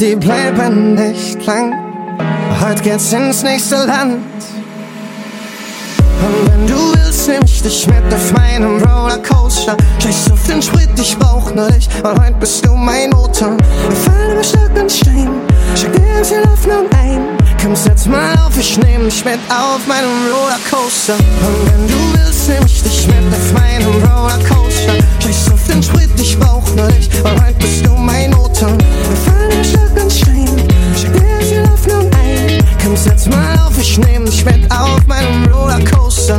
Die 0.00 0.14
bleiben 0.14 0.94
nicht 0.94 1.44
lang. 1.44 1.74
Heute 2.60 2.82
geht's 2.82 3.12
ins 3.12 3.42
nächste 3.42 3.76
Land. 3.84 4.18
Und 6.20 6.52
wenn 6.52 6.66
du 6.66 6.94
willst, 6.94 7.28
nehm 7.28 7.42
ich 7.44 7.62
dich 7.62 7.86
mit 7.86 8.14
auf 8.14 8.32
meinem 8.32 8.80
Rollercoaster. 8.82 9.76
Scheiß 10.00 10.30
auf 10.32 10.46
den 10.46 10.62
Sprit, 10.62 10.88
ich 10.96 11.18
brauch 11.18 11.52
nur 11.52 11.68
dich. 11.68 11.88
Und 12.02 12.20
heute 12.20 12.34
bist 12.38 12.64
du 12.64 12.74
mein 12.74 13.10
Motor. 13.10 13.56
Wir 13.88 13.96
fallen 13.96 14.32
über 14.32 14.44
Stock 14.44 14.70
und 14.80 14.92
Stein. 14.92 15.30
Schick 15.74 15.92
dir 15.92 16.18
ins 16.18 16.30
Laufen 16.30 16.70
ein. 16.96 17.20
Komm, 17.60 17.74
setz 17.74 18.06
mal 18.06 18.36
auf, 18.46 18.56
ich 18.56 18.78
nehm 18.78 19.04
dich 19.04 19.24
mit 19.24 19.40
auf 19.48 19.84
meinem 19.88 20.10
Rollercoaster. 20.32 21.14
Und 21.14 21.72
wenn 21.72 21.88
du 21.88 21.98
willst, 22.12 22.48
nehm 22.48 22.64
ich 22.66 22.82
dich 22.82 23.06
mit 23.08 23.16
auf 23.32 23.52
meinem 23.52 23.94
Rollercoaster. 24.04 24.94
Scheiß 25.24 25.52
auf 25.52 25.66
den 25.66 25.82
Sprit, 25.82 26.10
ich 26.20 26.38
brauch 26.38 26.72
nur 26.76 26.86
dich. 26.88 27.08
Und 27.24 27.44
heute 27.44 27.54
bist 27.58 27.84
du 27.84 27.90
mein 27.96 28.30
Motor. 28.30 28.76
Setz 32.98 33.28
mal 33.28 33.58
auf, 33.60 33.78
ich 33.78 33.98
nehm 33.98 34.24
dich 34.24 34.44
mit 34.44 34.70
auf 34.72 35.06
meinem 35.06 35.52
Rollercoaster. 35.52 36.38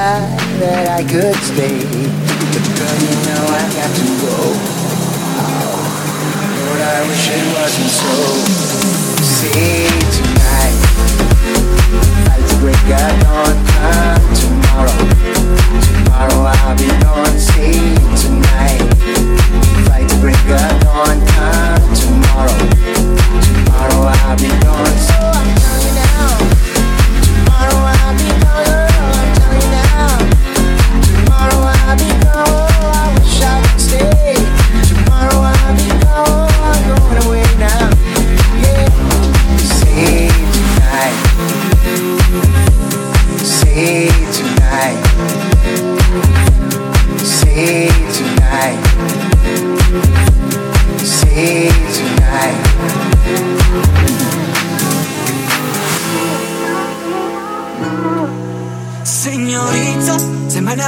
Wish 0.00 0.60
that 0.60 0.88
I, 0.88 1.04
could 1.04 1.36
stay. 1.44 1.76
But 1.76 2.64
girl, 2.72 2.96
you 3.04 3.14
know 3.28 3.44
I 3.52 3.64
got 3.76 3.90
to 3.92 4.04
go. 4.24 4.36
Oh, 5.40 5.76
Lord, 6.56 6.80
I 6.80 7.04
wish 7.04 7.28
it 7.28 7.44
wasn't 7.52 7.92
so. 7.92 8.16
See 9.20 9.92
tonight, 10.16 10.76
fight 12.24 12.44
to 12.48 12.56
break 12.64 12.80
of 12.80 13.12
dawn. 13.20 13.56
Come 13.76 14.24
tomorrow, 14.40 15.00
tomorrow 15.84 16.48
I'll 16.48 16.76
be 16.80 16.88
gone. 17.04 17.36
See 17.36 17.92
tonight, 18.16 18.80
fight 19.84 20.08
to 20.08 20.16
break 20.24 20.40
of 20.48 20.80
dawn. 20.80 21.20
Come 21.36 21.84
tomorrow, 21.92 22.56
tomorrow 23.44 24.00
I'll 24.08 24.36
be 24.36 24.48
gone. 24.64 24.96
So 24.96 25.12
oh, 25.20 25.36
I'm 25.36 25.52
telling 25.60 26.48
you 26.48 26.49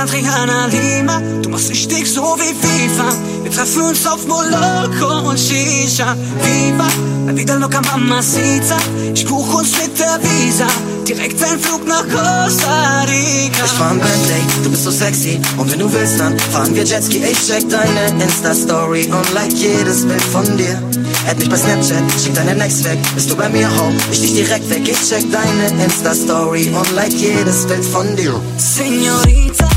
Adriana 0.03 0.67
Lima. 0.67 1.21
Du 1.43 1.49
machst 1.49 1.71
dich 1.71 1.87
dick 1.87 2.07
so 2.07 2.37
wie 2.39 2.55
FIFA. 2.55 3.09
Wir 3.45 3.53
treffen 3.53 3.83
uns 3.83 4.05
auf 4.07 4.27
Moloko 4.27 5.29
und 5.29 5.39
Shisha. 5.39 6.17
Viva, 6.43 6.89
la 7.27 7.33
vida 7.33 7.55
loca 7.55 7.81
mamacita. 7.83 8.77
Ich 9.15 9.25
buch 9.25 9.55
uns 9.55 9.71
mit 9.79 9.97
der 9.99 10.19
Visa. 10.23 10.67
Direkt 11.07 11.43
ein 11.43 11.59
Flug 11.59 11.87
nach 11.87 12.03
Costa 12.03 13.03
Rica. 13.03 13.65
Ich 13.65 13.71
fahr 13.73 13.91
ein 13.91 13.99
Bentley, 13.99 14.43
du 14.65 14.71
bist 14.71 14.85
so 14.85 14.91
sexy 14.91 15.41
Und 15.57 15.71
wenn 15.71 15.79
du 15.79 15.93
willst, 15.93 16.19
dann 16.19 16.39
fahren 16.39 16.75
wir 16.75 16.85
Jetski 16.85 17.19
Ich 17.19 17.47
check 17.47 17.69
deine 17.69 18.23
Insta-Story 18.23 19.09
und 19.13 19.35
like 19.35 19.53
jedes 19.53 20.07
Bild 20.07 20.23
von 20.23 20.45
dir 20.57 20.81
Add 21.29 21.39
mich 21.39 21.49
bei 21.49 21.57
Snapchat, 21.57 22.03
schick 22.23 22.35
deine 22.35 22.55
Next 22.55 22.85
weg 22.85 22.99
Bist 23.15 23.31
du 23.31 23.37
bei 23.37 23.49
mir, 23.49 23.69
ho, 23.69 23.93
ich 24.11 24.21
dich 24.21 24.35
direkt 24.35 24.69
weg 24.71 24.89
Ich 24.89 25.09
check 25.09 25.25
deine 25.31 25.85
Insta-Story 25.85 26.73
und 26.77 26.95
like 26.95 27.13
jedes 27.13 27.67
Bild 27.67 27.85
von 27.85 28.17
dir 28.17 28.35
Senorita, 28.57 29.69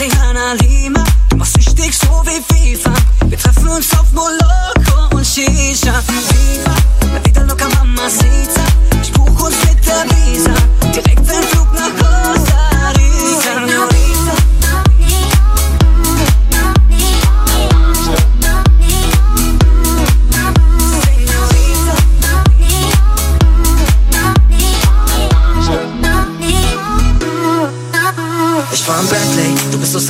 Adriana 0.00 0.54
Lima. 0.62 1.02
Du 1.28 1.36
machst 1.36 1.56
dick 1.76 1.92
so 1.92 2.22
wie 2.24 2.40
FIFA. 2.54 2.92
Wir 3.26 3.36
treffen 3.36 3.66
uns 3.66 3.90
auf 3.98 4.12
Moloko 4.12 5.16
und 5.16 5.26
Shisha. 5.26 5.92
Viva, 6.06 6.74
la 7.12 7.24
vida 7.24 7.42
loca 7.42 7.68
mamacita. 7.68 8.62
Ich 9.02 9.12
buch 9.12 9.40
uns 9.44 9.56
mit 9.64 9.84
der 9.84 10.04
Visa. 10.08 10.54
Direkt 10.94 11.18
ein 11.18 11.42
Flug 11.50 11.72
nach 11.74 11.92
Costa 11.98 12.92
Rica. 12.96 13.67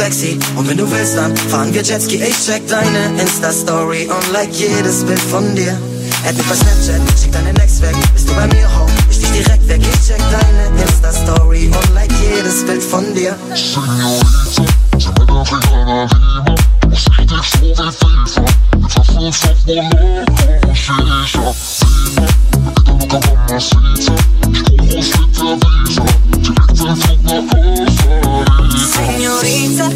Sexy 0.08 0.38
Und 0.56 0.68
wenn 0.68 0.76
du 0.76 0.90
willst, 0.90 1.16
dann 1.16 1.36
fahren 1.36 1.72
wir 1.72 1.82
Jetski 1.82 2.16
Ich 2.22 2.36
check 2.44 2.66
deine 2.66 3.20
Insta-Story 3.20 4.08
und 4.08 4.32
like 4.32 4.52
jedes 4.52 5.04
Bild 5.04 5.20
von 5.20 5.54
dir 5.54 5.76
Add 6.24 6.36
mich 6.36 6.46
bei 6.46 6.54
Snapchat, 6.54 7.00
schick 7.20 7.32
deine 7.32 7.52
Next 7.54 7.82
weg 7.82 7.94
Bist 8.14 8.28
du 8.28 8.34
bei 8.34 8.46
mir, 8.48 8.68
ho, 8.78 8.86
ich 9.10 9.18
dich 9.18 9.30
direkt 9.30 9.68
weg 9.68 9.80
Ich 9.82 10.06
check 10.06 10.22
deine 10.30 10.82
Insta-Story 10.82 11.66
und 11.66 11.94
like 11.94 12.10
jedes 12.22 12.64
Bild 12.64 12.82
von 12.82 13.14
dir 13.14 13.36
Senorita. 24.06 24.67
Viva, 29.42 29.88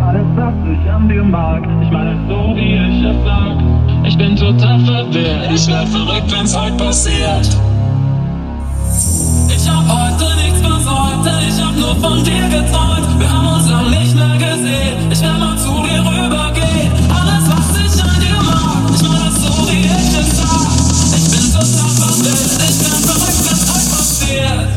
Alles, 0.00 0.26
was 0.36 0.54
ich 0.72 0.90
an 0.90 1.08
dir 1.08 1.24
mag, 1.24 1.62
ich 1.82 1.90
meine 1.90 2.16
so 2.28 2.56
wie 2.56 2.74
ich 2.74 3.04
es 3.04 3.16
sag. 3.24 3.56
Ich 4.04 4.16
bin 4.16 4.36
total 4.36 4.80
verwirrt, 4.80 5.50
ich 5.52 5.66
werd 5.66 5.88
verrückt, 5.88 6.32
wenn's 6.32 6.56
heute 6.56 6.76
passiert. 6.76 7.48
Ich 9.48 9.68
hab 9.68 9.84
heute 9.86 10.36
nichts 10.36 10.60
denn 11.24 11.48
ich 11.48 11.62
hab 11.62 11.76
nur 11.76 11.94
von 11.96 12.24
dir 12.24 12.48
geträumt. 12.48 13.18
Wir 13.18 13.30
haben 13.30 13.48
uns 13.56 13.68
lang 13.70 13.90
nicht 13.90 14.14
mehr 14.14 14.36
gesehen, 14.36 15.10
ich 15.10 15.20
will 15.20 15.38
mal 15.38 15.56
zu 15.58 15.72
dir 15.82 16.00
rübergehen. 16.00 16.92
Alles, 17.10 17.44
was 17.50 17.68
ich 17.84 18.02
an 18.02 18.20
dir 18.20 18.40
mag, 18.42 18.80
ich 18.94 19.02
meine 19.02 19.24
das 19.24 19.42
so 19.42 19.68
wie 19.68 19.84
ich 19.84 20.18
es 20.20 20.36
sag. 20.36 20.68
Ich 21.16 21.30
bin 21.30 21.52
total 21.52 21.90
verwirrt, 22.00 22.60
ich 22.68 22.78
bin 22.78 22.96
verrückt, 23.08 23.42
wenn's 23.48 23.63
passiert. 24.24 24.68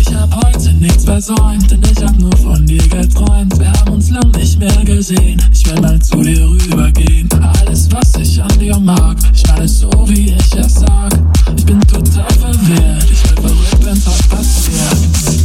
Ich 0.00 0.14
hab 0.14 0.44
heute 0.44 0.72
nichts 0.74 1.04
versäumt, 1.04 1.70
denn 1.70 1.82
ich 1.90 2.02
hab 2.02 2.18
nur 2.18 2.36
von 2.36 2.66
dir 2.66 2.86
geträumt. 2.88 3.58
Wir 3.58 3.72
haben 3.72 3.92
uns 3.92 4.10
lang 4.10 4.30
nicht 4.32 4.58
mehr 4.58 4.84
gesehen, 4.84 5.40
ich 5.52 5.66
will 5.66 5.80
mal 5.80 6.00
zu 6.00 6.22
dir 6.22 6.48
rübergehen. 6.48 7.28
Alles, 7.60 7.88
was 7.92 8.14
ich 8.16 8.42
an 8.42 8.58
dir 8.58 8.78
mag, 8.78 9.16
ich 9.34 9.46
meine 9.48 9.64
es 9.64 9.80
so 9.80 9.90
wie 10.06 10.30
ich 10.30 10.54
es 10.56 10.74
sag. 10.74 11.12
Ich 11.56 11.64
bin 11.64 11.80
total 11.80 12.30
verwirrt, 12.38 13.06
ich 13.10 13.24
werd 13.24 13.40
verrückt, 13.40 13.84
wenn's 13.84 14.06
heute 14.06 14.28
passiert. 14.28 15.38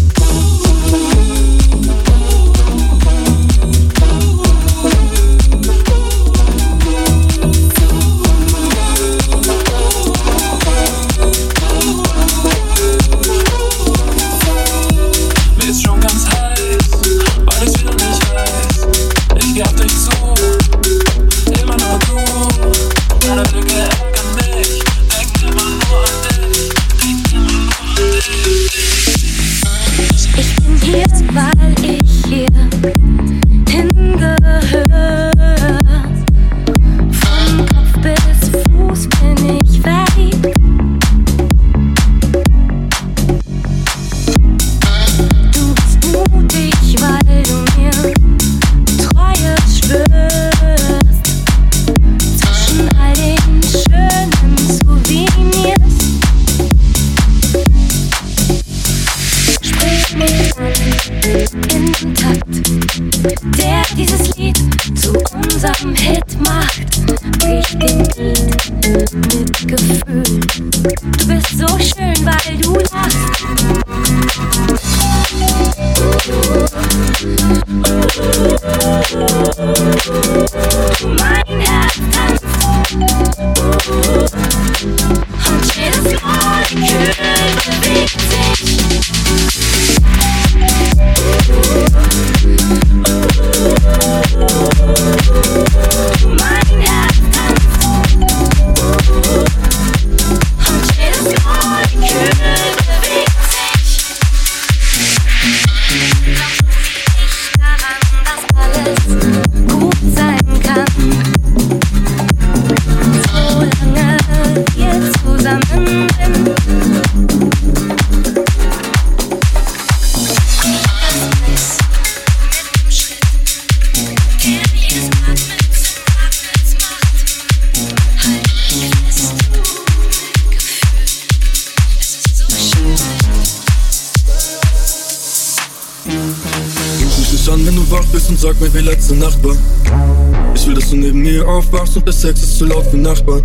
Nachbarn. 143.03 143.43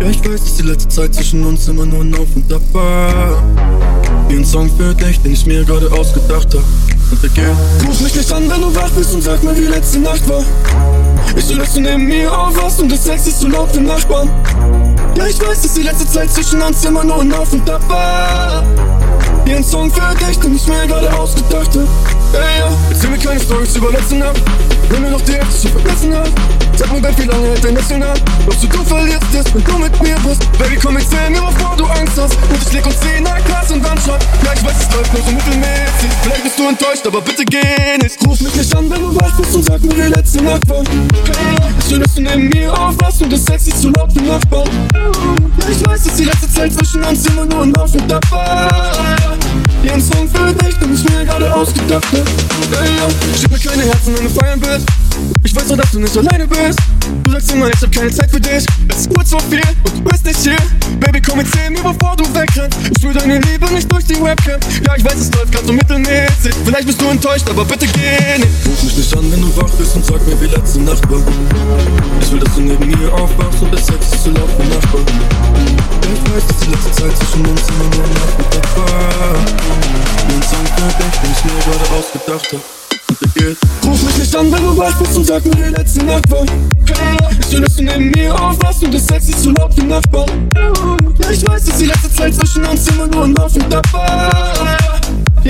Ja, 0.00 0.08
ich 0.10 0.18
weiß, 0.20 0.42
dass 0.42 0.54
die 0.56 0.62
letzte 0.62 0.88
Zeit 0.88 1.14
zwischen 1.14 1.46
uns 1.46 1.68
immer 1.68 1.86
nur 1.86 2.00
ein 2.00 2.12
Auf 2.14 2.26
und 2.34 2.52
Ab 2.52 2.60
war. 2.72 3.42
Wie 4.28 4.36
ein 4.36 4.44
Song 4.44 4.68
für 4.76 4.92
dich, 4.92 5.20
den 5.20 5.32
ich 5.32 5.46
mir 5.46 5.64
gerade 5.64 5.90
ausgedacht 5.92 6.52
hab. 6.52 6.64
Und 7.10 7.22
der 7.22 7.30
geht. 7.30 7.44
Ruf 7.86 8.00
mich 8.00 8.14
nicht 8.16 8.32
an, 8.32 8.50
wenn 8.50 8.60
du 8.60 8.74
wach 8.74 8.90
bist 8.90 9.14
und 9.14 9.22
sag 9.22 9.42
mir, 9.44 9.56
wie 9.56 9.66
letzte 9.66 10.00
Nacht 10.00 10.28
war. 10.28 10.42
Ich 11.36 11.48
will, 11.48 11.58
dass 11.58 11.74
du 11.74 11.80
neben 11.80 12.06
mir 12.06 12.36
aufwachst 12.36 12.80
und 12.80 12.90
der 12.90 12.98
Sex 12.98 13.28
ist 13.28 13.40
zu 13.40 13.48
laut 13.48 13.70
für 13.70 13.80
Nachbarn. 13.80 14.28
Ja, 15.16 15.26
ich 15.26 15.40
weiß, 15.40 15.62
dass 15.62 15.74
die 15.74 15.82
letzte 15.82 16.06
Zeit 16.08 16.32
zwischen 16.32 16.60
uns 16.60 16.84
immer 16.84 17.04
nur 17.04 17.20
ein 17.20 17.32
Auf 17.32 17.52
und 17.52 17.70
Ab 17.70 17.88
war. 17.88 18.64
Wie 19.44 19.54
ein 19.54 19.64
Song 19.64 19.92
für 19.92 20.14
dich, 20.16 20.40
den 20.40 20.56
ich 20.56 20.66
mir 20.66 20.88
gerade 20.88 21.16
ausgedacht 21.16 21.70
hab. 21.70 22.34
Ey, 22.34 22.58
ja, 22.58 22.68
erzähl 22.90 23.10
mir 23.10 23.18
keine 23.18 23.38
Storys 23.38 23.76
über 23.76 23.92
letzte 23.92 24.16
Nacht. 24.16 24.42
Wenn 24.88 25.02
mir 25.02 25.10
noch 25.10 25.20
die 25.20 25.34
Hälfte 25.34 25.68
schon 25.68 25.80
vergessen 25.80 26.14
hat. 26.16 26.32
Sag 26.76 26.92
mir, 26.92 27.00
Babe, 27.00 27.16
wie 27.16 27.24
lange 27.24 27.48
hält 27.48 27.64
dein 27.64 27.74
Lächeln 27.74 28.02
an? 28.02 28.18
Glaubst 28.44 28.62
du, 28.62 28.68
du 28.68 28.84
verlierst 28.84 29.22
es, 29.32 29.54
wenn 29.54 29.64
du 29.64 29.78
mit 29.78 30.02
mir 30.02 30.16
bist? 30.16 30.52
Baby, 30.58 30.76
komm, 30.76 30.96
erzähl 30.98 31.30
mir, 31.30 31.40
wovor 31.40 31.74
du 31.74 31.86
Angst 31.86 32.20
hast. 32.20 32.34
Und 32.34 32.62
ich 32.66 32.72
leg 32.72 32.84
uns 32.84 33.00
zehn 33.00 33.24
Glas 33.24 33.70
und 33.70 33.82
Wandschlag. 33.82 34.20
Ja, 34.44 34.52
ich 34.54 34.62
weiß, 34.62 34.74
es 34.80 34.94
läuft 34.94 35.12
nur 35.14 35.22
so 35.22 35.30
mittelmäßig. 35.32 36.10
Vielleicht 36.22 36.42
bist 36.44 36.58
du 36.58 36.68
enttäuscht, 36.68 37.06
aber 37.06 37.22
bitte 37.22 37.44
geh 37.46 37.96
nicht. 38.02 38.18
Ruf 38.26 38.40
mich 38.40 38.54
nicht 38.54 38.76
an, 38.76 38.90
wenn 38.90 39.00
du 39.00 39.14
wach 39.16 39.36
bist 39.38 39.54
und 39.54 39.64
sag 39.64 39.82
mir, 39.82 39.96
wie 39.96 40.12
letzte 40.12 40.42
Nacht 40.42 40.68
war. 40.68 40.84
Hey, 40.84 41.56
schön, 41.88 42.02
dass 42.02 42.14
du 42.14 42.20
neben 42.20 42.48
mir 42.50 42.72
aufwachst 42.72 43.22
und 43.22 43.32
das 43.32 43.44
Sex 43.44 43.68
ist 43.68 43.80
zu 43.80 43.88
laut 43.90 44.12
für 44.12 44.22
Nachbarn. 44.22 44.68
Ja, 44.92 45.68
ich 45.70 45.86
weiß, 45.86 46.04
dass 46.04 46.14
die 46.14 46.24
letzte 46.24 46.52
Zeit 46.52 46.74
zwischen 46.74 47.02
uns 47.02 47.26
immer 47.26 47.46
nur 47.46 47.62
ein 47.62 47.76
Auf 47.76 47.94
und 47.94 48.12
Ab 48.12 48.22
war. 48.30 49.35
Hier 49.86 49.94
ein 49.94 50.02
Song 50.02 50.28
für 50.28 50.52
dich, 50.52 50.76
den 50.78 50.94
ich 50.94 51.04
mir 51.04 51.24
gerade 51.24 51.54
ausgedacht 51.54 52.04
hab. 52.06 52.82
Ey, 52.82 53.38
schick 53.38 53.48
mir 53.52 53.58
keine 53.60 53.84
Herzen, 53.84 54.16
wenn 54.16 54.24
du 54.24 54.30
feiern 54.30 54.58
bist. 54.58 54.84
Ich 55.44 55.54
weiß 55.54 55.68
doch, 55.68 55.76
dass 55.76 55.92
du 55.92 56.00
nicht 56.00 56.18
alleine 56.18 56.44
bist. 56.48 56.80
Du 57.22 57.30
sagst 57.30 57.52
immer, 57.52 57.68
ich 57.68 57.80
hab 57.80 57.92
keine 57.92 58.10
Zeit 58.10 58.28
für 58.28 58.40
dich. 58.40 58.66
Es 58.88 58.96
ist 58.96 59.14
kurz 59.14 59.30
vor 59.30 59.40
vier 59.48 59.62
und 59.84 59.98
du 59.98 60.10
bist 60.10 60.24
nicht 60.24 60.40
hier. 60.40 60.56
Baby, 60.98 61.22
komm, 61.22 61.38
erzähl 61.38 61.70
mir, 61.70 61.84
bevor 61.84 62.16
du 62.16 62.24
wegrennst. 62.34 62.76
Ich 62.96 63.00
fühl 63.00 63.14
deine 63.14 63.38
Liebe 63.38 63.72
nicht 63.72 63.92
durch 63.92 64.04
die 64.06 64.20
Webcam. 64.20 64.58
Ja, 64.84 64.96
ich 64.96 65.04
weiß, 65.04 65.20
es 65.20 65.32
läuft 65.32 65.52
grad 65.52 65.64
so 65.64 65.72
mittelmäßig. 65.72 66.52
Vielleicht 66.64 66.86
bist 66.88 67.00
du 67.00 67.06
enttäuscht, 67.06 67.48
aber 67.48 67.64
bitte 67.64 67.86
geh 67.86 68.38
nicht. 68.38 68.66
Ruf 68.66 68.82
mich 68.82 68.96
nicht 68.96 69.16
an, 69.16 69.30
wenn 69.30 69.40
du 69.40 69.56
wach 69.56 69.70
bist 69.78 69.94
und 69.94 70.04
sag 70.04 70.26
mir, 70.26 70.40
wie 70.40 70.46
letzte 70.46 70.80
Nacht 70.80 71.08
war. 71.08 71.22
Ich 72.20 72.32
will, 72.32 72.40
dass 72.40 72.54
du 72.56 72.60
neben 72.62 72.88
mir 72.88 73.12
aufwachst 73.12 73.62
und 73.62 73.72
das 73.72 73.86
Sex 73.86 74.04
ist 74.12 74.24
zu 74.24 74.30
laut 74.30 74.50
für 74.50 75.46
ich 76.16 76.34
weiß, 76.34 76.46
dass 76.46 76.58
die 76.58 76.70
letzte 76.70 76.90
Zeit 76.92 77.16
zwischen 77.18 77.46
uns 77.46 77.62
immer 77.68 77.96
nur 77.96 78.06
Nachmittag 78.06 78.76
war. 78.76 79.75
Ein 80.28 80.42
Song 80.42 80.64
dich, 80.64 81.20
den 81.20 81.30
ich 81.32 81.44
mir 81.44 81.60
gerade 81.64 81.86
ausgedacht 81.98 82.52
hab. 82.52 82.60
Ruf 83.84 84.02
mich 84.02 84.18
nicht 84.18 84.36
an, 84.36 84.52
wenn 84.52 84.62
du 84.62 84.76
wach 84.76 84.98
bist 84.98 85.16
und 85.16 85.24
sag 85.26 85.44
mir, 85.44 85.56
wie 85.56 85.70
letzte 85.70 86.04
Nacht 86.04 86.30
war. 86.30 86.44
Ist 87.38 87.50
schön, 87.50 87.62
dass 87.62 87.76
du 87.76 87.82
neben 87.82 88.10
mir 88.10 88.34
aufwachst 88.34 88.82
und 88.82 88.94
das 88.94 89.06
Sex 89.06 89.28
ist 89.28 89.42
zu 89.42 89.50
laut 89.52 89.72
für 89.74 89.84
Nachbarn. 89.84 90.50
Ich 91.30 91.46
weiß, 91.46 91.64
dass 91.64 91.78
die 91.78 91.86
letzte 91.86 92.12
Zeit 92.12 92.34
zwischen 92.34 92.64
uns 92.64 92.88
immer 92.88 93.06
nur 93.06 93.24
ein 93.24 93.38
Auf 93.38 93.54
und 93.54 93.68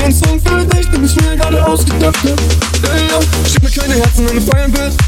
Ein 0.02 0.12
Song 0.12 0.40
für 0.40 0.64
dich, 0.66 0.88
den 0.90 1.04
ich 1.04 1.16
mir 1.16 1.36
gerade 1.36 1.66
ausgedacht 1.66 2.16
hab. 2.22 2.92
Ey, 2.92 3.08
ja, 3.08 3.20
schick 3.48 3.62
mir 3.62 3.70
keine 3.70 3.94
Herzen, 3.94 4.28
wenn 4.28 4.36
du 4.36 4.42
feiern 4.42 4.70
bist. 4.70 4.98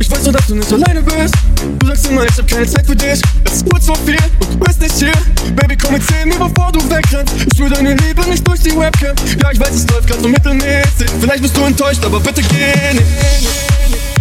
Ich 0.00 0.10
weiß 0.10 0.24
doch, 0.24 0.32
dass 0.32 0.46
du 0.46 0.54
nicht 0.54 0.72
alleine 0.72 1.02
bist. 1.02 1.34
Du 1.78 1.86
sagst 1.86 2.08
immer, 2.08 2.24
ich 2.24 2.36
hab 2.36 2.48
keine 2.48 2.66
Zeit 2.66 2.86
für 2.86 2.96
dich. 2.96 3.20
Es 3.44 3.52
ist 3.52 3.70
kurz 3.70 3.86
vor 3.86 3.96
vier 4.06 4.18
und 4.40 4.54
du 4.54 4.58
bist 4.58 4.80
nicht 4.80 4.94
hier. 4.98 5.12
Baby, 5.54 5.76
komm, 5.76 5.94
erzähl 5.94 6.26
mir, 6.26 6.38
bevor 6.38 6.72
du 6.72 6.80
wegrennst. 6.90 7.34
Ich 7.36 7.54
spür 7.54 7.68
deine 7.68 7.94
Liebe 7.94 8.22
nicht 8.28 8.46
durch 8.46 8.60
die 8.60 8.76
Webcam. 8.76 9.14
Ja, 9.42 9.52
ich 9.52 9.60
weiß, 9.60 9.74
es 9.74 9.86
läuft 9.88 10.08
grad 10.08 10.22
so 10.22 10.28
mittelmäßig. 10.28 11.10
Vielleicht 11.20 11.42
bist 11.42 11.56
du 11.56 11.64
enttäuscht, 11.64 12.04
aber 12.04 12.18
bitte 12.18 12.42
geh 12.42 12.94
nicht. 12.94 14.19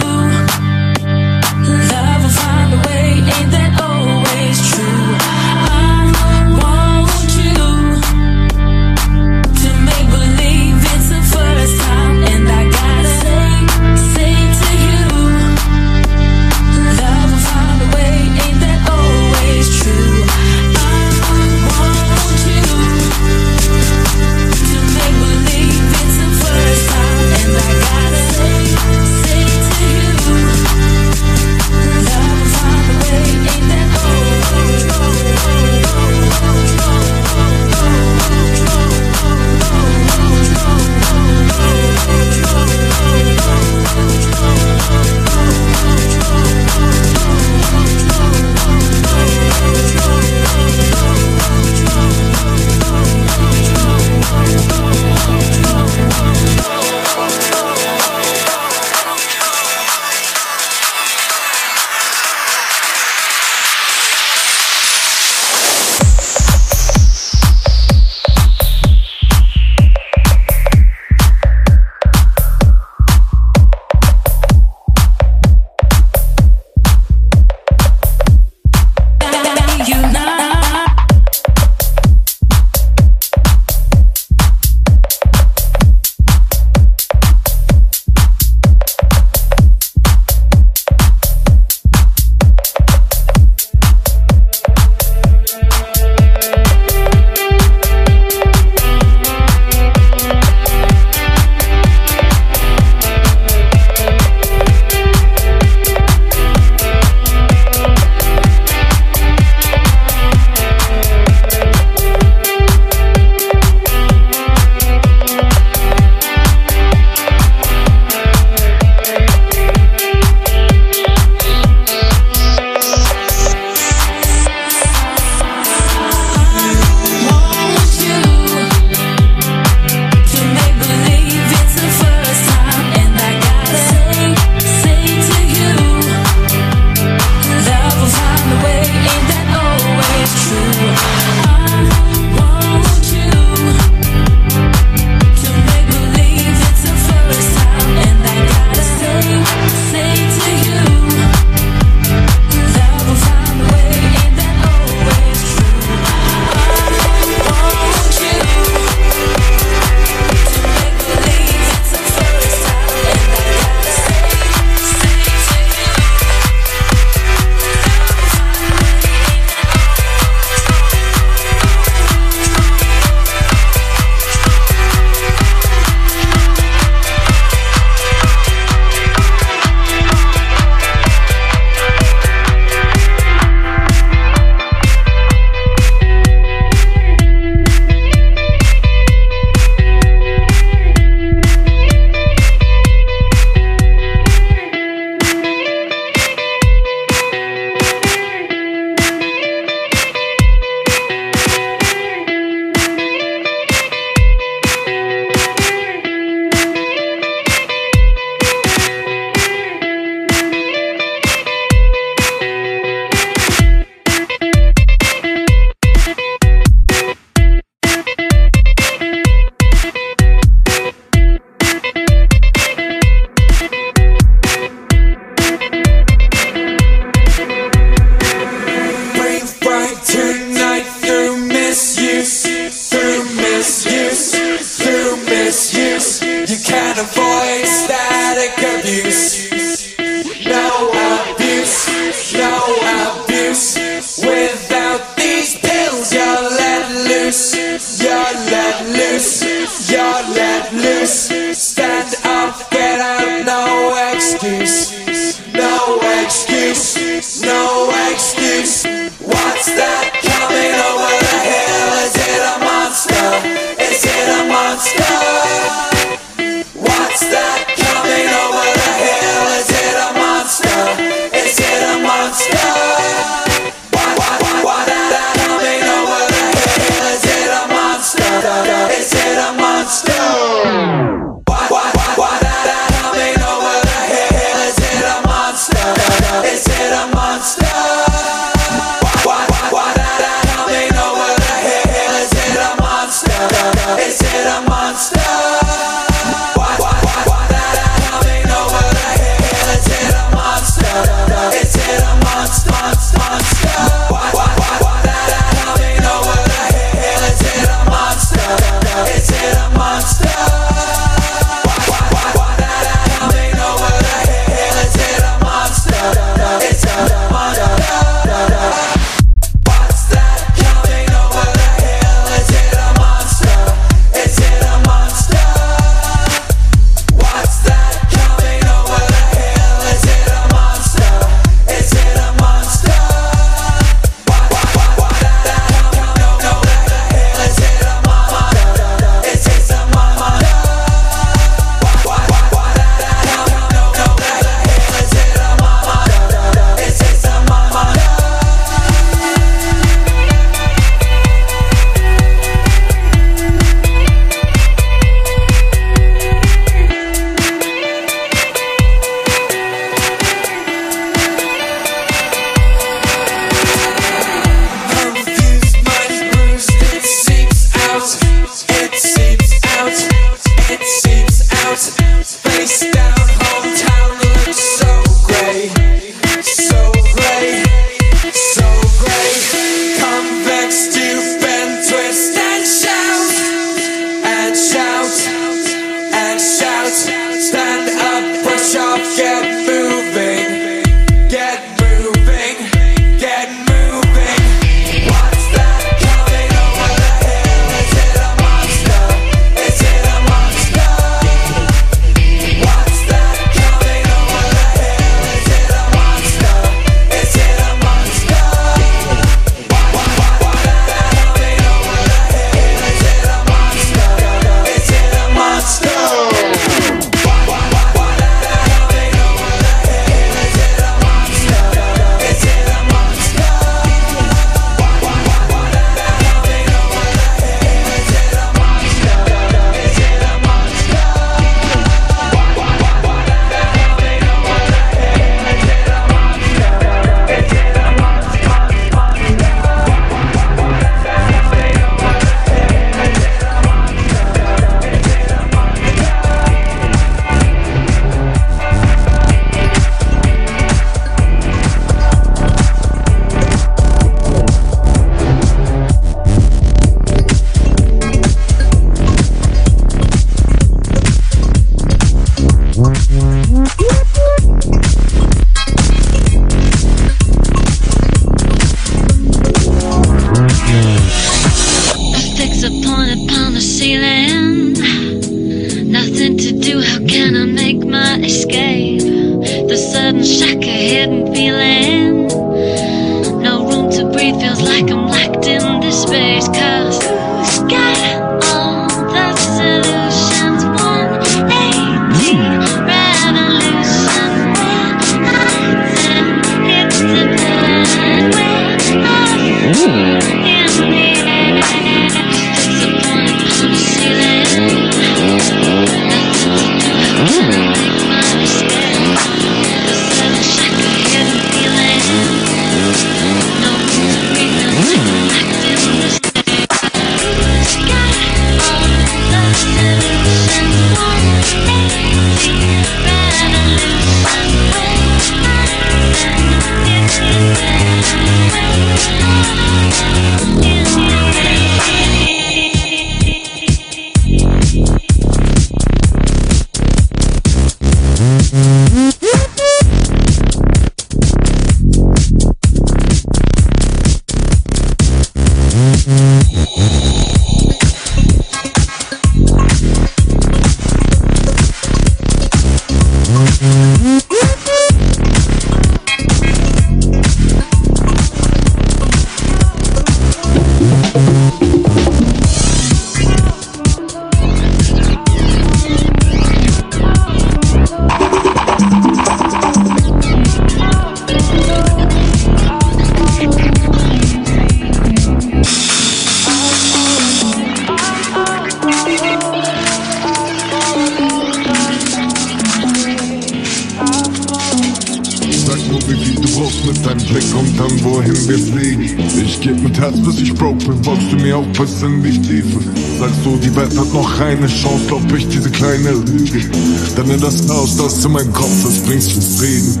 Bringst 599.74 600.00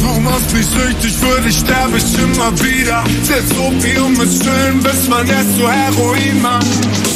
du 0.00 0.20
machst 0.20 0.52
mich 0.52 0.66
süchtig, 0.66 1.12
für 1.12 1.40
dich 1.42 1.58
sterbe 1.58 1.98
ich 1.98 2.18
immer 2.18 2.52
wieder. 2.62 3.04
Setz 3.22 3.50
Opium 3.58 4.20
ist 4.20 4.42
schön, 4.42 4.80
bis 4.82 5.08
man 5.08 5.26
erst 5.28 5.56
zu 5.56 5.70
Heroin 5.70 6.42
macht. 6.42 6.66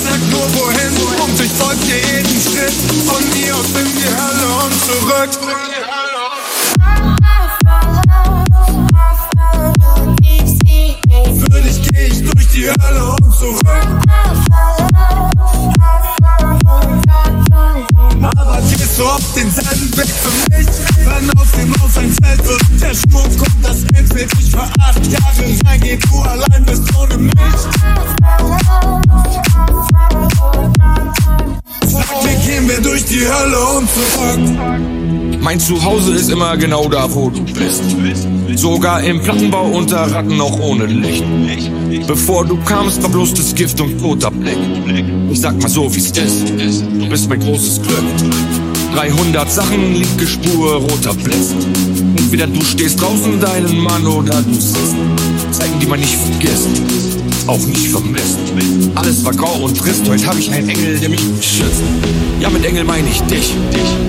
Sag 0.04 0.20
nur 0.30 0.46
wohin 0.54 0.94
und 1.22 1.40
ich 1.40 1.52
folg 1.52 1.80
dir 1.80 1.96
jeden 1.96 2.40
Schritt. 2.40 2.74
Von 3.06 3.22
mir 3.30 3.56
aus 3.56 3.66
in 3.80 3.90
die 3.96 4.10
Hölle 4.18 4.46
und 4.64 4.74
zurück. 4.86 5.30
Für 11.40 11.60
dich 11.62 11.78
geh 11.90 12.06
ich 12.06 12.30
durch 12.30 12.48
die 12.48 12.66
Hölle 12.68 13.04
und 13.10 13.34
zurück. 13.34 14.00
Du 19.00 19.06
auf 19.06 19.32
denselben 19.34 19.96
Weg 19.96 20.08
für 20.08 20.58
mich? 20.58 20.66
Wenn 21.06 21.30
aus 21.40 21.50
dem 21.52 21.74
Haus 21.80 21.96
ein 21.96 22.14
Zelt 22.22 22.46
wird, 22.46 22.60
der 22.82 22.94
Schmuck 22.94 23.38
kommt 23.38 23.56
das 23.62 23.82
Endbild. 23.98 24.30
Ich 24.38 24.50
für 24.50 24.60
acht 24.60 25.06
Jahre 25.06 25.58
reingeh, 25.64 25.96
du 25.96 26.20
allein 26.20 26.66
bist 26.66 26.82
ohne 27.00 27.16
mich. 27.16 27.32
Sag 31.86 32.24
mir, 32.24 32.36
gehen 32.44 32.68
wir 32.68 32.80
durch 32.82 33.02
die 33.06 33.20
Hölle 33.26 33.58
und 33.78 33.88
zurück. 33.88 35.40
Mein 35.40 35.58
Zuhause 35.58 36.12
ist 36.12 36.28
immer 36.28 36.58
genau 36.58 36.86
da, 36.86 37.10
wo 37.10 37.30
du 37.30 37.42
bist. 37.42 37.82
Sogar 38.56 39.02
im 39.02 39.22
Plattenbau 39.22 39.64
unter 39.70 40.12
Ratten 40.12 40.38
auch 40.42 40.60
ohne 40.60 40.84
Licht. 40.84 41.24
Bevor 42.06 42.44
du 42.44 42.58
kamst, 42.64 43.02
war 43.02 43.08
bloß 43.08 43.32
das 43.32 43.54
Gift 43.54 43.80
und 43.80 43.98
toter 43.98 44.30
Blick. 44.30 44.58
Ich 45.30 45.40
sag 45.40 45.58
mal 45.62 45.70
so, 45.70 45.88
wie's 45.94 46.10
ist. 46.10 46.50
Du 46.98 47.08
bist 47.08 47.30
mein 47.30 47.40
großes 47.40 47.80
Glück. 47.80 48.69
300 48.94 49.50
Sachen, 49.50 49.94
linke 49.94 50.26
Spur, 50.26 50.74
roter 50.74 51.14
Blitz. 51.14 51.54
Entweder 52.16 52.46
du 52.46 52.62
stehst 52.64 53.00
draußen 53.00 53.40
deinen 53.40 53.78
Mann 53.78 54.06
oder 54.06 54.42
du 54.42 54.54
sitzt. 54.54 54.96
Zeigen, 55.52 55.78
die 55.80 55.86
man 55.86 56.00
nicht 56.00 56.16
vergisst, 56.16 56.68
auch 57.46 57.64
nicht 57.66 57.88
vermisst. 57.88 58.38
Alles 58.94 59.24
war 59.24 59.32
grau 59.32 59.64
und 59.64 59.76
trist, 59.78 60.08
heute 60.08 60.26
hab 60.26 60.38
ich 60.38 60.50
einen 60.50 60.68
Engel, 60.68 60.98
der 60.98 61.08
mich 61.08 61.24
beschützt. 61.32 61.82
Ja, 62.40 62.50
mit 62.50 62.64
Engel 62.64 62.84
meine 62.84 63.08
ich 63.08 63.20
dich. 63.22 63.54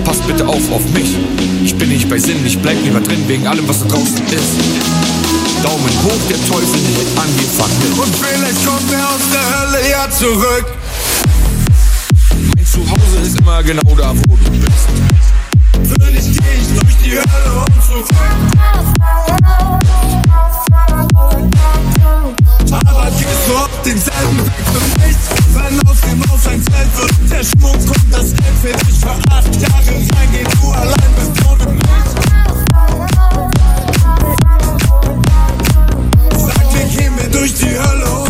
Pass 0.04 0.18
bitte 0.26 0.46
auf 0.46 0.70
auf 0.72 0.84
mich. 0.92 1.16
Ich 1.64 1.74
bin 1.76 1.88
nicht 1.88 2.08
bei 2.08 2.18
Sinn, 2.18 2.44
ich 2.44 2.58
bleib 2.58 2.82
lieber 2.82 3.00
drin 3.00 3.22
wegen 3.28 3.46
allem, 3.46 3.66
was 3.68 3.80
da 3.80 3.86
draußen 3.86 4.26
ist. 4.26 5.62
Daumen 5.62 5.94
hoch, 6.02 6.28
der 6.28 6.38
Teufel 6.48 6.80
hält 6.96 7.18
an, 7.18 7.28
wir 7.36 7.48
fangen 7.48 7.78
mit. 7.78 7.98
Und 7.98 8.14
vielleicht 8.16 8.66
kommt 8.66 8.92
er 8.92 9.08
aus 9.08 9.22
der 9.32 9.60
Hölle 9.60 9.90
ja 9.90 10.10
zurück. 10.10 10.81
Mein 12.74 12.86
Zuhause 12.86 13.18
ist 13.22 13.38
immer 13.38 13.62
genau 13.62 13.94
da, 13.96 14.14
wo 14.14 14.36
du 14.36 14.50
bist. 14.50 14.88
Für 15.72 16.10
dich 16.10 16.38
geh 16.38 16.54
ich 16.58 16.68
durch 16.80 16.96
die 17.04 17.10
Hölle 17.10 17.52
und 17.58 17.82
zurück. 17.84 18.08
Aber 22.70 23.10
gehst 23.10 23.46
du 23.46 23.52
auf 23.56 23.82
denselben 23.84 24.38
Weg 24.38 24.66
für 24.72 24.82
mich? 25.00 25.16
Wenn 25.52 25.86
aus 25.86 26.00
dem 26.00 26.30
Haus 26.30 26.46
ein 26.46 26.62
Zelt 26.64 26.96
wird, 26.96 27.30
der 27.30 27.44
Schmuck 27.44 27.78
kommt 27.86 28.10
das 28.10 28.32
Endbild. 28.32 28.82
Ich 28.88 29.00
für 29.00 29.16
acht 29.30 29.54
Jahre 29.60 29.92
reingeh, 30.16 30.44
du 30.62 30.70
allein 30.70 31.12
bist 31.16 31.32
ohne 31.46 31.72
mich. 31.74 31.82
Sag 36.38 36.72
mir, 36.72 36.86
gehen 36.96 37.12
wir 37.18 37.28
durch 37.28 37.54
die 37.54 37.78
Hölle 37.78 38.21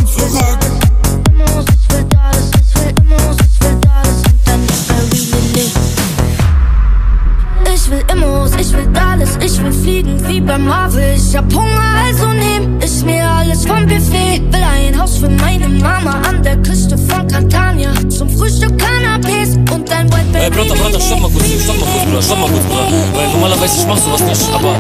ich 9.63 9.67
will 9.67 9.73
fliegen 9.83 10.29
wie 10.29 10.41
beim 10.41 10.67
Marvel. 10.67 11.15
Ich 11.17 11.37
hab 11.37 11.53
Hunger, 11.53 11.95
also 12.05 12.29
nehm 12.29 12.79
ich 12.83 13.05
mir 13.05 13.29
alles 13.29 13.65
vom 13.65 13.87
Buffet. 13.87 14.41
Will 14.51 14.63
ein 14.63 15.01
Haus 15.01 15.19
für 15.19 15.29
meine 15.29 15.69
Mama 15.69 16.21
an 16.29 16.43
der 16.43 16.57
Küste 16.59 16.99
von 16.99 17.27
Catania. 17.29 17.93
Zum 18.09 18.29
Frühstück 18.29 18.77
Cannabis 18.79 19.57
und 19.73 19.91
ein 19.91 20.13
White 20.13 20.39
Ey, 20.39 20.51
Brother, 20.51 20.75
Brother, 20.75 21.01
stopp 21.01 21.21
mal 21.21 21.31
kurz, 21.31 21.47
stopp 21.63 21.79
mal 21.81 21.87
kurz, 21.87 22.05
Bruder, 22.05 22.23
stopp 22.23 22.41
mal 22.41 22.51
kurz, 22.51 22.65
Bruder. 22.65 22.89
Weil 23.15 23.29
normalerweise 23.29 23.81
ich 23.81 23.87
mach 23.87 23.99
sowas 23.99 24.23
nicht, 24.23 24.53
aber 24.53 24.75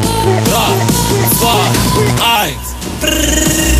3, 0.44 0.58
2, 2.98 3.71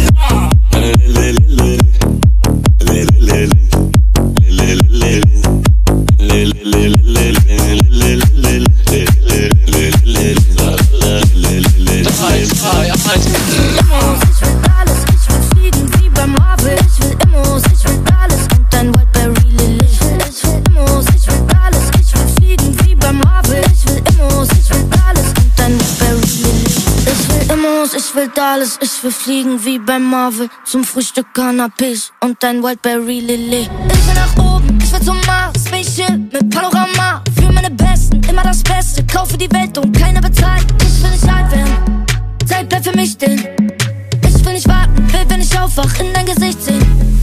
will 29.03 29.11
fliegen 29.11 29.65
wie 29.65 29.79
beim 29.79 30.05
Marvel. 30.05 30.49
Zum 30.65 30.85
Frühstück 30.85 31.27
Cannabis 31.35 32.13
und 32.21 32.43
ein 32.45 32.63
Whiteberry 32.63 33.21
Lily. 33.21 33.63
Ich 33.63 34.07
will 34.07 34.15
nach 34.15 34.37
oben, 34.37 34.79
ich 34.83 34.93
will 34.93 35.01
zum 35.01 35.21
Mars, 35.27 35.65
Spaceship 35.67 36.33
mit 36.33 36.51
Panorama. 36.51 37.23
Für 37.37 37.51
meine 37.53 37.71
Besten, 37.71 38.21
immer 38.29 38.43
das 38.43 38.63
Beste. 38.63 39.05
Kaufe 39.07 39.37
die 39.37 39.51
Welt 39.53 39.77
und 39.79 39.97
keiner 39.97 40.21
bezahlt. 40.21 40.67
Ich 40.83 41.03
will 41.03 41.11
nicht 41.11 41.29
alt 41.29 41.51
werden. 41.51 42.07
Zeit 42.47 42.69
bleibt 42.69 42.85
für 42.85 42.97
mich 42.97 43.13
stehen. 43.13 43.45
Ich 44.27 44.45
will 44.45 44.53
nicht 44.53 44.69
warten, 44.69 45.13
will, 45.13 45.25
wenn 45.29 45.41
ich 45.41 45.59
aufwach, 45.59 45.99
in 46.01 46.13
dein 46.13 46.27
Gesicht 46.27 46.63
sehen. 46.63 47.22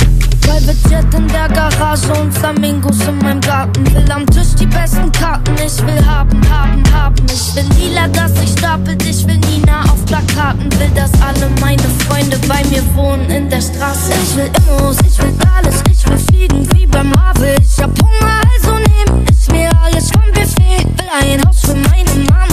Private 0.50 1.16
in 1.16 1.28
der 1.28 1.48
Garage 1.48 2.12
und 2.20 2.34
Flamingos 2.34 3.00
in 3.08 3.20
meinem 3.20 3.40
Garten. 3.40 3.86
Will 3.94 4.12
am 4.12 4.26
Tisch 4.26 4.56
die 4.60 4.66
besten 4.66 5.12
Karten. 5.12 5.54
Ich 5.64 5.80
will 5.86 6.04
haben, 6.04 6.42
haben, 6.50 6.84
haben. 6.92 7.24
Ich 7.28 7.56
will 7.56 7.70
lila, 7.78 8.08
dass 8.08 8.34
sich 8.40 8.50
stapelt. 8.58 9.04
Ich 9.08 9.28
will 9.28 9.38
Nina 9.38 9.84
auf 9.84 10.04
Plakaten. 10.06 10.72
Will, 10.80 10.90
dass 10.96 11.12
alle 11.22 11.52
meine 11.62 11.84
Freunde 12.08 12.40
bei 12.48 12.64
mir 12.70 12.84
wohnen 12.96 13.30
in 13.30 13.48
der 13.48 13.62
Straße. 13.62 14.12
Ich 14.24 14.36
will 14.36 14.50
Immos, 14.66 14.98
ich 15.08 15.22
will 15.22 15.36
alles. 15.56 15.84
Ich 15.92 16.10
will 16.10 16.18
fliegen 16.18 16.68
wie 16.74 16.88
beim 16.88 17.12
Marvel. 17.12 17.56
Ich 17.62 17.80
hab 17.80 17.92
Hunger, 18.02 18.42
also 18.52 18.74
nehm 18.74 19.26
ich 19.30 19.52
mir 19.52 19.70
alles 19.84 20.10
vom 20.10 20.24
Buffet. 20.34 20.84
Will 20.98 21.10
ein 21.22 21.48
Haus 21.48 21.62
für 21.62 21.76
meine 21.76 22.28
Mama 22.28 22.49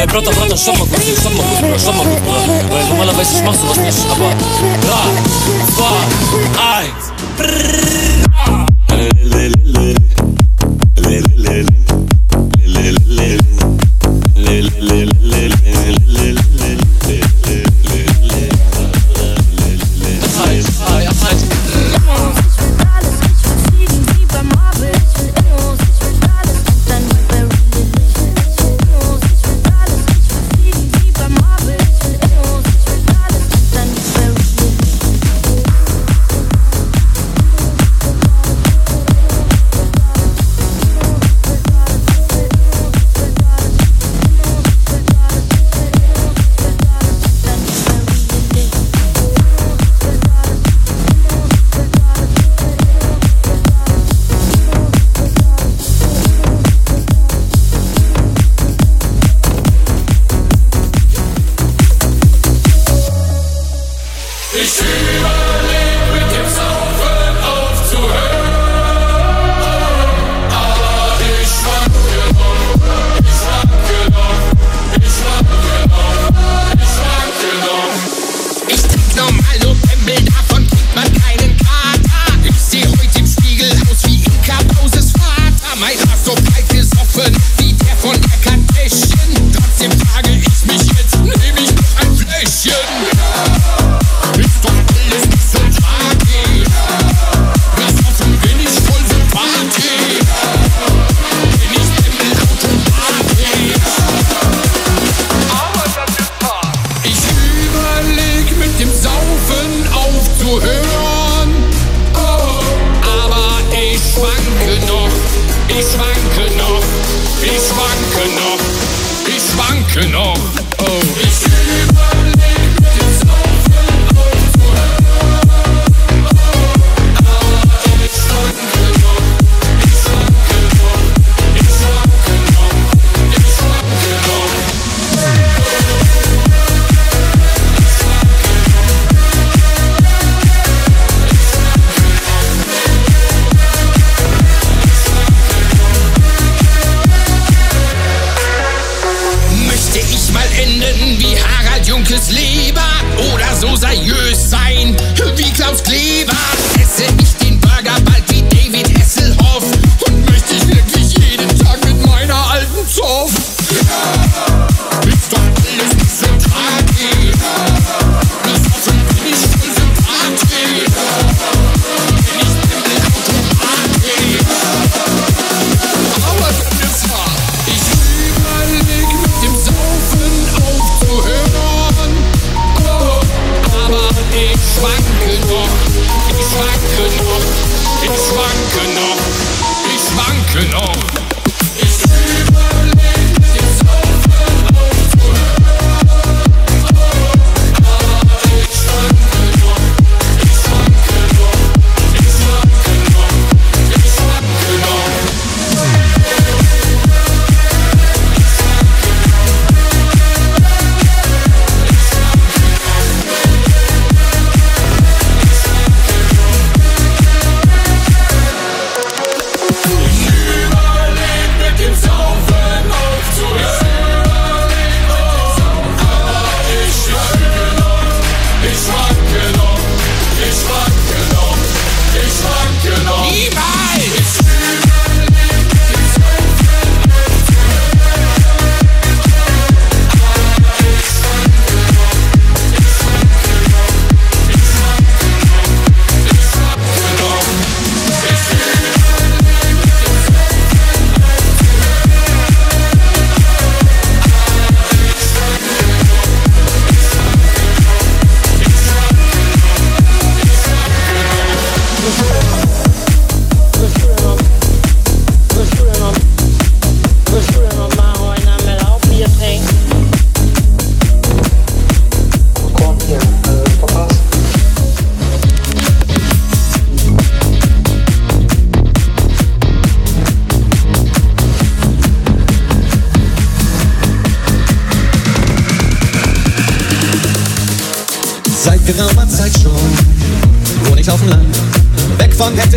ein 0.00 0.06
Ey, 0.06 0.06
Brother, 0.06 0.32
Brother, 0.32 0.56
stopp 0.56 0.78
mal 0.78 0.86
kurz, 0.88 1.20
stopp 1.20 1.34
mal 1.34 1.44
kurz, 1.44 1.60
Bruder, 1.60 1.78
stopp 1.78 1.96
mal 1.96 2.06
kurz, 2.06 2.20
Bruder. 2.22 2.70
Weil 2.70 2.84
normalerweise 2.88 3.36
ich 3.36 3.44
mach 3.44 3.54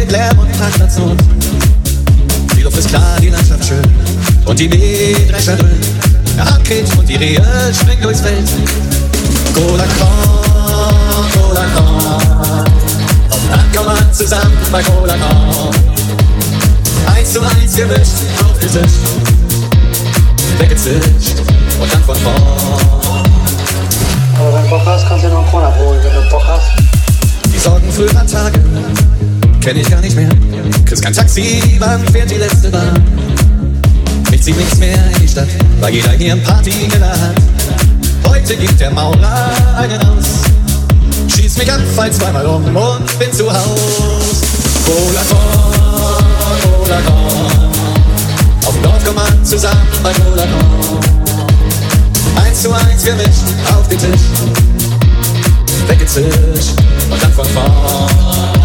Hektik, 0.04 0.12
Lärm 0.12 0.38
und 0.40 0.52
Parkplatznoten. 0.60 1.18
Die 2.58 2.62
Luft 2.62 2.78
ist 2.78 2.90
klar, 2.90 3.18
die 3.22 3.30
Landschaft 3.30 3.64
schön 3.66 3.82
und 4.46 4.60
die 4.60 4.68
Mähdrescher 4.68 5.56
dröhnen. 5.56 5.80
Der 6.36 6.44
Hahn 6.46 6.62
und 6.98 7.08
die 7.08 7.16
Rehe 7.16 7.42
springen 7.74 8.02
durchs 8.02 8.20
Feld. 8.22 8.50
Cola 9.54 9.86
Korn, 10.00 11.46
auf 11.46 11.56
Land 13.50 13.76
kommt 13.76 13.88
man 13.88 14.14
zusammen 14.14 14.58
bei 14.72 14.82
Cola 14.84 15.16
Korn. 15.16 15.76
Eins 17.16 17.34
zu 17.34 17.42
eins 17.42 17.76
gemischt 17.76 18.14
auf 18.44 18.58
den 18.60 18.72
Tisch, 18.72 18.94
weggezischt 20.58 21.40
und 21.80 21.94
dann 21.94 22.04
von 22.04 22.16
vorn. 22.16 22.36
Aber 24.40 24.54
wenn 24.54 24.64
du 24.64 24.70
Bock 24.70 24.82
hast, 24.86 25.08
kannst 25.08 25.24
du 25.24 25.28
dir 25.28 25.34
noch 25.34 25.44
einen 25.44 25.52
Korn 25.52 25.66
abholen, 25.66 26.00
wenn 26.04 26.14
du 26.24 26.30
Bock 26.30 26.44
hast. 26.48 26.72
Die 27.54 27.60
Sorgen 27.60 27.92
früherer 27.92 28.26
Tage 28.26 28.60
kenn 29.64 29.78
ich 29.78 29.90
gar 29.90 30.02
nicht 30.02 30.16
mehr. 30.16 30.30
Kriegst 30.86 31.02
kein 31.02 31.14
Taxi, 31.14 31.62
wann 31.80 32.06
fährt 32.10 32.30
die 32.30 32.36
letzte 32.36 32.70
Bahn? 32.70 33.02
Mich 34.30 34.44
zieht 34.44 34.58
nichts 34.58 34.78
mehr 34.78 34.98
in 35.14 35.22
die 35.22 35.28
Stadt, 35.28 35.48
weil 35.80 35.94
jeder 35.94 36.12
hier 36.12 36.34
ein 36.34 36.44
Partymiller 36.44 37.12
hat. 37.12 37.36
Heute 38.28 38.58
gibt 38.58 38.78
der 38.80 38.92
Maurer 38.92 39.52
einen 39.78 40.02
aus. 40.02 40.26
Schieß 41.34 41.58
mich 41.58 41.72
ab, 41.72 41.80
fall 41.96 42.12
zweimal 42.12 42.46
um 42.46 42.66
und 42.76 43.20
bin 43.20 43.32
zu 43.32 43.50
Haus. 43.50 44.42
Cola 44.86 45.22
Korn, 45.30 46.26
Cola 46.62 47.00
Korn. 47.06 47.72
Auf 48.66 48.74
dem 48.74 48.84
Dorf 48.84 49.06
kommt 49.06 49.48
zusammen 49.48 49.88
bei 50.04 50.12
Cola 50.12 50.44
Korn. 50.44 51.00
Eins 52.46 52.62
zu 52.64 52.74
eins 52.74 53.06
gemischt 53.06 53.48
auf 53.74 53.88
den 53.88 54.00
Tisch. 54.00 54.22
Weggezischt 55.88 56.76
und 57.10 57.24
dann 57.24 57.32
von 57.32 57.46
vorn. 57.46 58.63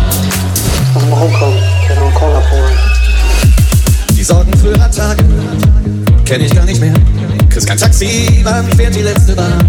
Will 1.09 1.16
noch 1.16 2.02
einen 2.02 2.14
Korn 2.14 2.36
abholen. 2.36 2.78
Die 4.14 4.22
Sorgen 4.22 4.55
früherer 4.59 4.90
Tage 4.90 5.24
kenn 6.26 6.43
ich 6.43 6.55
gar 6.55 6.66
nicht 6.66 6.80
mehr. 6.82 6.93
Kriegst 7.48 7.66
kein 7.66 7.78
Taxi, 7.78 8.40
wann 8.43 8.70
fährt 8.72 8.94
die 8.94 9.01
letzte 9.01 9.35
Bahn? 9.35 9.64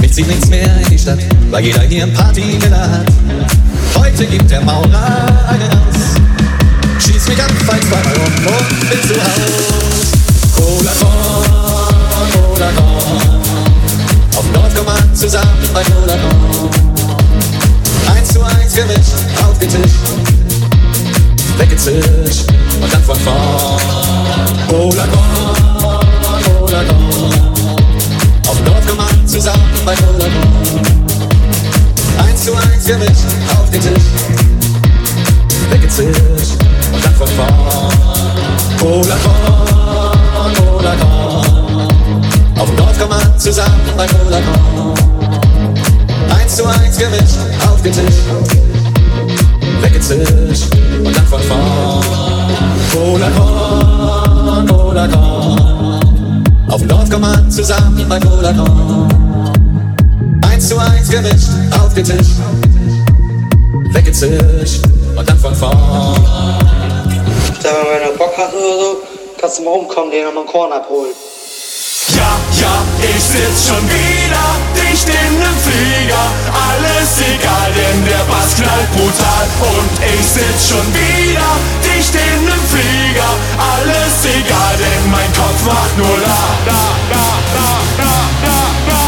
Mich 0.00 0.12
zieht 0.12 0.28
nichts 0.28 0.48
mehr 0.48 0.70
in 0.82 0.88
die 0.88 0.98
Stadt, 0.98 1.18
weil 1.50 1.64
jeder 1.64 1.80
hier 1.80 2.04
ein 2.04 2.12
Partymiller 2.12 2.90
hat. 2.90 3.06
Heute 3.96 4.26
gibt 4.26 4.48
der 4.48 4.60
Maurer 4.60 5.48
einen 5.48 5.70
aus. 5.70 7.04
Schieß 7.04 7.28
mich 7.28 7.42
ab, 7.42 7.50
fall 7.66 7.80
zweimal 7.80 8.14
um 8.14 8.46
und 8.46 8.90
bin 8.90 9.02
zu 9.08 9.14
Haus. 9.20 10.12
Cola 10.54 10.92
Korn, 11.00 12.30
Cola 12.32 12.70
Korn. 12.76 13.40
Auf 14.36 14.44
dem 14.44 14.52
Dorf 14.52 14.86
man 14.86 15.14
zusammen 15.14 15.68
bei 15.72 15.82
Cola 15.82 16.16
Korn 16.16 16.93
zu 18.34 18.42
eins 18.42 18.74
auf 19.46 19.56
den 19.60 19.68
Tisch. 19.68 19.92
weggezischt 21.56 22.50
und 22.82 22.92
dann 22.92 23.02
von 23.04 23.16
vorn. 23.16 23.80
Oh 24.70 24.90
Lagon, 24.96 25.20
oh 26.60 26.66
Lagon, 26.68 27.30
auf 28.48 28.60
Nordkommand 28.64 29.30
zusammen 29.30 29.78
bei 29.84 29.94
Oh 29.94 30.18
Lagon. 30.18 30.82
Eins 32.26 32.44
zu 32.44 32.54
eins 32.56 32.84
für 32.84 32.98
auf 33.56 33.70
den 33.70 33.80
Tisch, 33.80 34.08
weggezischt 35.70 36.58
und 36.92 37.04
dann 37.04 37.14
von 37.14 37.28
vorn. 37.28 37.92
Oh 38.80 39.02
Lagon, 39.08 39.36
oh 40.58 40.82
Lagon, 40.82 41.88
auf 42.58 42.76
Nordkommand 42.76 43.40
zusammen 43.40 43.92
bei 43.96 44.06
Oh 44.06 45.13
1 46.54 46.62
zu 46.62 46.68
1 46.68 46.98
gemischt, 46.98 47.36
auf 47.68 47.82
den 47.82 47.92
Tisch, 47.92 48.14
weggezischt 49.80 50.72
und 51.04 51.16
dann 51.16 51.26
von 51.26 51.40
vorn. 51.40 52.04
Cola 52.92 53.28
Korn, 53.30 54.68
Cola 54.68 55.08
Korn, 55.08 56.44
auf 56.68 56.78
dem 56.78 56.88
Dorf 56.88 57.10
kommt 57.10 57.22
man 57.22 57.50
zusammen 57.50 58.06
bei 58.08 58.20
Cola 58.20 58.52
Korn. 58.52 59.50
1 60.48 60.68
zu 60.68 60.78
1 60.78 61.08
gemischt, 61.08 61.48
auf 61.72 61.92
den 61.92 62.04
Tisch, 62.04 62.28
weggezischt 63.90 64.84
und 65.16 65.28
dann 65.28 65.38
von 65.38 65.56
vorn. 65.56 65.76
Wenn 67.64 68.12
du 68.12 68.16
Bock 68.16 68.32
hast 68.38 68.54
oder 68.54 68.78
so, 68.78 69.02
kannst 69.40 69.58
du 69.58 69.64
mal 69.64 69.70
rumkommen, 69.70 70.12
dir 70.12 70.26
nochmal 70.26 70.44
einen 70.44 70.52
Korn 70.52 70.72
abholen. 70.72 71.10
Ja, 73.34 73.40
ja, 73.40 73.46
ich 73.46 73.56
sitz 73.56 73.68
schon 73.68 73.88
wieder 73.88 74.46
dicht 74.76 75.08
in 75.08 75.38
nem 75.38 75.56
Flieger. 75.58 76.26
Alles 76.54 77.18
egal, 77.18 77.72
denn 77.74 78.04
der 78.04 78.24
Bass 78.30 78.54
knallt 78.54 78.90
brutal. 78.92 79.46
Und 79.60 79.92
ich 79.98 80.26
sitz 80.26 80.68
schon 80.68 80.86
wieder 80.94 81.50
dicht 81.82 82.14
in 82.14 82.44
nem 82.44 82.62
Flieger. 82.70 83.30
Alles 83.58 84.24
egal, 84.24 84.76
denn 84.78 85.10
mein 85.10 85.32
Kopf 85.34 85.60
macht 85.66 85.96
nur 85.98 86.16
la, 86.18 86.42
la, 86.66 86.82
la, 87.10 87.26
la, 87.58 87.72
la, 87.98 88.14
la. 88.44 89.04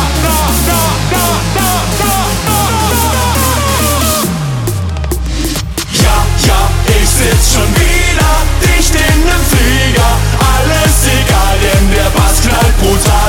Ja, 6.02 6.16
ja, 6.48 6.60
ich 7.00 7.08
sitz 7.08 7.54
schon 7.54 7.70
wieder 7.76 8.32
dicht 8.62 8.94
in 8.94 9.20
nem 9.24 9.42
Flieger. 9.50 10.12
Alles 10.56 10.96
egal, 11.06 11.56
denn 11.62 11.86
der 11.94 12.10
Bass 12.10 12.42
knallt 12.42 12.76
brutal. 12.80 13.25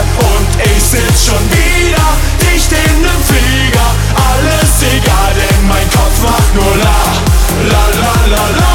Sitz 0.89 1.25
schon 1.25 1.51
wieder 1.51 2.07
dicht 2.39 2.71
in 2.71 3.01
nem 3.01 3.21
Flieger. 3.21 3.89
Alles 4.15 4.81
egal, 4.95 5.33
denn 5.35 5.67
mein 5.67 5.89
Kopf 5.91 6.21
macht 6.23 6.55
nur 6.55 6.77
la, 6.77 6.99
la, 7.69 7.83
la, 7.99 8.37
la, 8.37 8.49
la, 8.57 8.66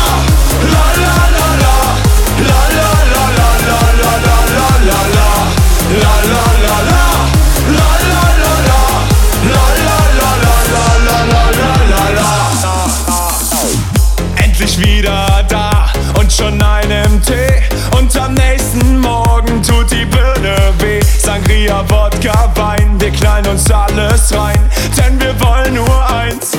Wodka, 21.88 22.50
Wein, 22.54 23.00
wir 23.00 23.10
knallen 23.10 23.46
uns 23.46 23.70
alles 23.70 24.32
rein. 24.34 24.58
Denn 24.96 25.20
wir 25.20 25.38
wollen 25.40 25.74
nur 25.74 26.10
eins. 26.10 26.52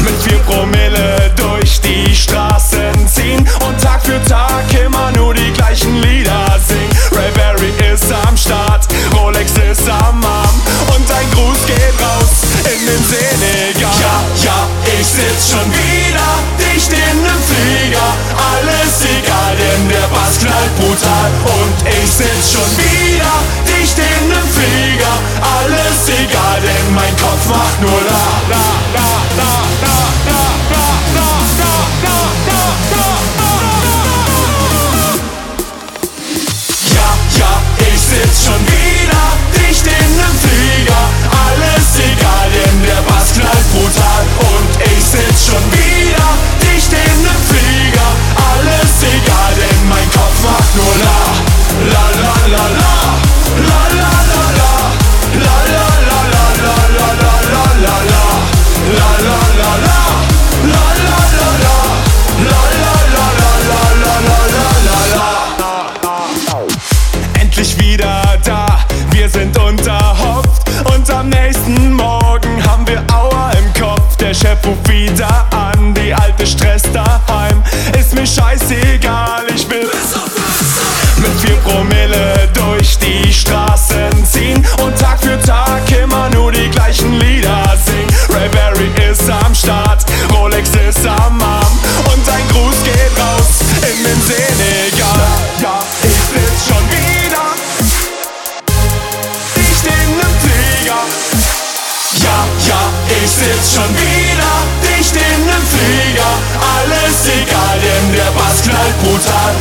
Mit 0.00 0.22
vier 0.22 0.38
Promille 0.40 1.30
durch 1.36 1.80
die 1.80 2.14
Straßen 2.14 3.08
ziehen 3.08 3.46
und 3.66 3.80
Tag 3.82 4.02
für 4.02 4.22
Tag 4.24 4.64
immer 4.84 5.10
nur 5.12 5.34
die 5.34 5.52
gleichen 5.52 6.00
Lieder 6.00 6.58
singen. 6.66 6.90
Ray 7.12 7.30
Berry 7.32 7.72
ist 7.92 8.10
am 8.26 8.36
Start, 8.36 8.86
Rolex 9.14 9.52
ist 9.70 9.88
am 9.88 10.24
Arm 10.24 10.60
und 10.94 11.10
ein 11.10 11.30
Gruß 11.32 11.66
geht 11.66 11.94
raus 12.00 12.30
in 12.64 12.86
den 12.86 13.04
Senegal. 13.04 13.92
Ja, 14.00 14.24
ja, 14.44 14.66
ich 14.98 15.06
sitz 15.06 15.50
schon 15.50 15.70
wieder 15.72 16.59
Bass 20.30 20.38
knallt 20.38 20.76
brutal 20.76 21.30
und 21.44 21.88
ich 21.88 22.08
sitz 22.08 22.52
schon 22.52 22.70
wieder 22.78 23.34
dicht 23.66 23.98
in 23.98 24.28
nem 24.28 24.46
Flieger. 24.54 25.14
Alles 25.58 26.06
egal, 26.06 26.60
denn 26.60 26.94
mein 26.94 27.16
Kopf 27.16 27.46
macht 27.48 27.80
nur 27.80 27.90
la, 27.90 28.26
la, 28.48 28.66
la, 28.94 29.10
la, 29.36 29.52
la, 29.82 29.96
la. 30.26 31.30
Ja, 36.94 37.10
ja, 37.38 37.52
ich 37.78 38.00
sitz 38.00 38.44
schon 38.44 38.62
wieder 38.66 39.24
dicht 39.56 39.86
in 39.86 40.16
nem 40.16 40.34
Flieger. 40.44 41.02
Alles 41.44 41.88
egal, 41.98 42.48
denn 42.54 42.82
der 42.84 43.02
Bass 43.02 43.32
knallt 43.32 43.72
brutal 43.72 44.24
und 44.38 44.68
ich 44.84 45.04
sitz 45.04 45.46
schon 45.46 45.72
wieder 45.72 45.89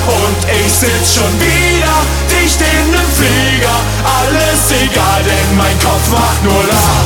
Und 0.08 0.38
ich 0.50 0.72
sitz 0.72 1.16
schon 1.16 1.34
wieder 1.40 1.98
dicht 2.30 2.62
in 2.62 2.92
nem 2.92 3.10
Flieger. 3.16 3.80
Alles 4.04 4.72
egal, 4.72 5.24
denn 5.24 5.58
mein 5.58 5.78
Kopf 5.80 6.10
macht 6.12 6.44
nur 6.44 6.64
la, 6.64 6.99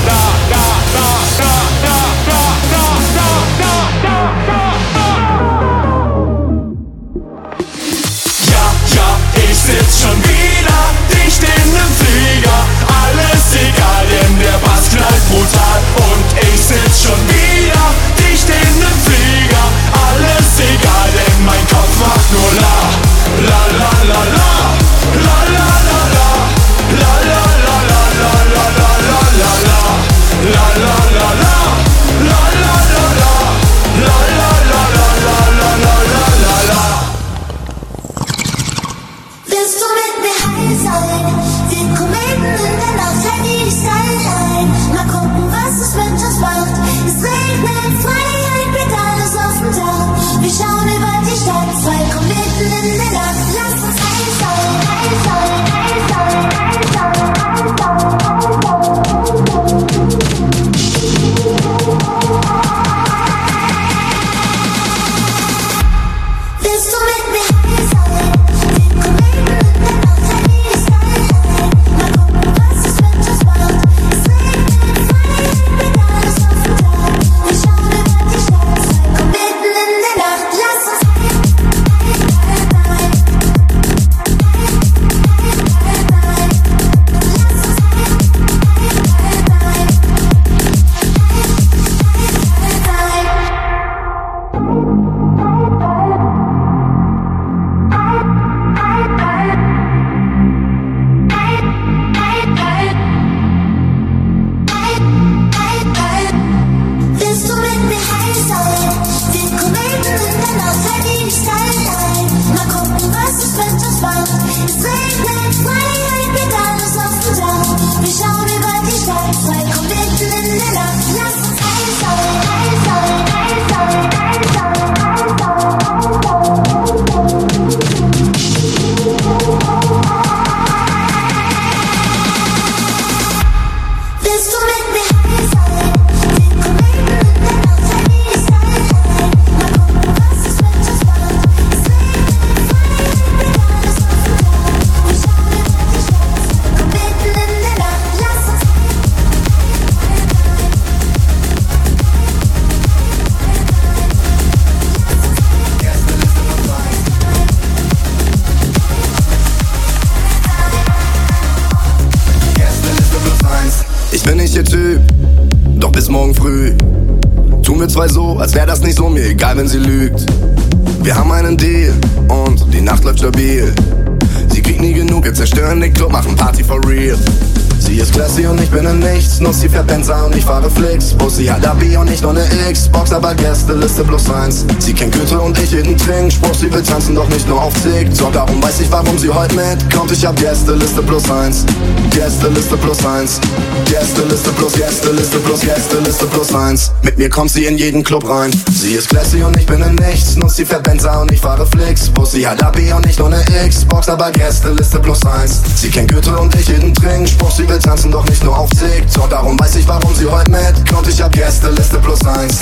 Mathe 184.03 184.07
plus 184.07 184.30
eins. 184.30 184.65
Sie 184.80 184.93
kennt 184.93 185.13
Goethe 185.13 185.39
und 185.39 185.57
ich 185.59 185.71
jeden 185.71 185.97
Trink. 185.97 186.31
Spruch, 186.31 186.53
sie 186.53 186.71
will 186.71 186.84
tanzen, 186.84 187.15
doch 187.15 187.27
nicht 187.30 187.47
nur 187.47 187.61
auf 187.61 187.73
Zig. 187.81 188.07
So, 188.13 188.30
darum 188.31 188.61
weiß 188.61 188.81
ich, 188.81 188.91
warum 188.91 189.17
sie 189.17 189.30
heute 189.30 189.55
mitkommt. 189.55 190.11
Ich 190.11 190.25
hab 190.25 190.35
Gästeliste 190.35 191.01
plus 191.01 191.30
eins. 191.30 191.65
Gästeliste 192.11 192.77
plus 192.77 193.05
eins. 193.05 193.39
Gästeliste 193.85 194.49
plus, 194.51 194.73
Gästeliste 194.73 195.38
plus, 195.39 195.61
Gästeliste 195.61 196.25
plus 196.25 196.53
eins. 196.53 196.91
Mit 197.01 197.17
mir 197.17 197.30
kommt 197.30 197.51
sie 197.51 197.65
in 197.65 197.77
jeden 197.77 198.03
Club 198.03 198.27
rein. 198.27 198.51
Sie 198.71 198.93
ist 198.93 199.09
classy 199.09 199.43
und 199.43 199.57
ich 199.57 199.65
bin 199.65 199.81
in 199.81 199.95
nichts. 199.95 200.35
Nutzt 200.35 200.57
sie 200.57 200.65
fährt 200.65 200.84
Benza 200.84 201.21
und 201.21 201.31
ich 201.31 201.41
fahre 201.41 201.65
Flix. 201.65 202.09
Bus, 202.09 202.31
sie 202.31 202.47
hat 202.47 202.63
AB 202.63 202.77
und 202.95 203.05
nicht 203.05 203.19
nur 203.19 203.30
ne 203.30 203.43
Xbox, 203.67 204.09
aber 204.09 204.31
Gästeliste 204.31 204.99
plus 204.99 205.25
eins. 205.25 205.61
Sie 205.75 205.89
kennt 205.89 206.11
Goethe 206.11 206.35
und 206.38 206.53
ich 206.55 206.67
jeden 206.67 206.93
Trink. 206.93 207.30
Spruch, 207.30 207.51
sie 207.51 207.67
will 207.67 207.80
tanzen, 207.80 208.11
doch 208.11 208.25
nicht 208.25 208.43
nur 208.43 208.57
auf 208.57 208.69
Zig. 208.71 209.03
So, 209.07 209.25
darum 209.27 209.59
weiß 209.59 209.75
ich, 209.75 209.88
warum 209.88 210.13
sie 210.15 210.25
heute 210.25 210.51
mitkommt. 210.51 211.07
Ich 211.07 211.21
hab 211.21 211.31
Gästeliste 211.31 211.99
plus 211.99 212.25
eins. 212.25 212.59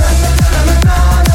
na 0.00 0.08
na 0.20 0.64
na 0.66 0.76
na 0.86 1.22
na 1.28 1.29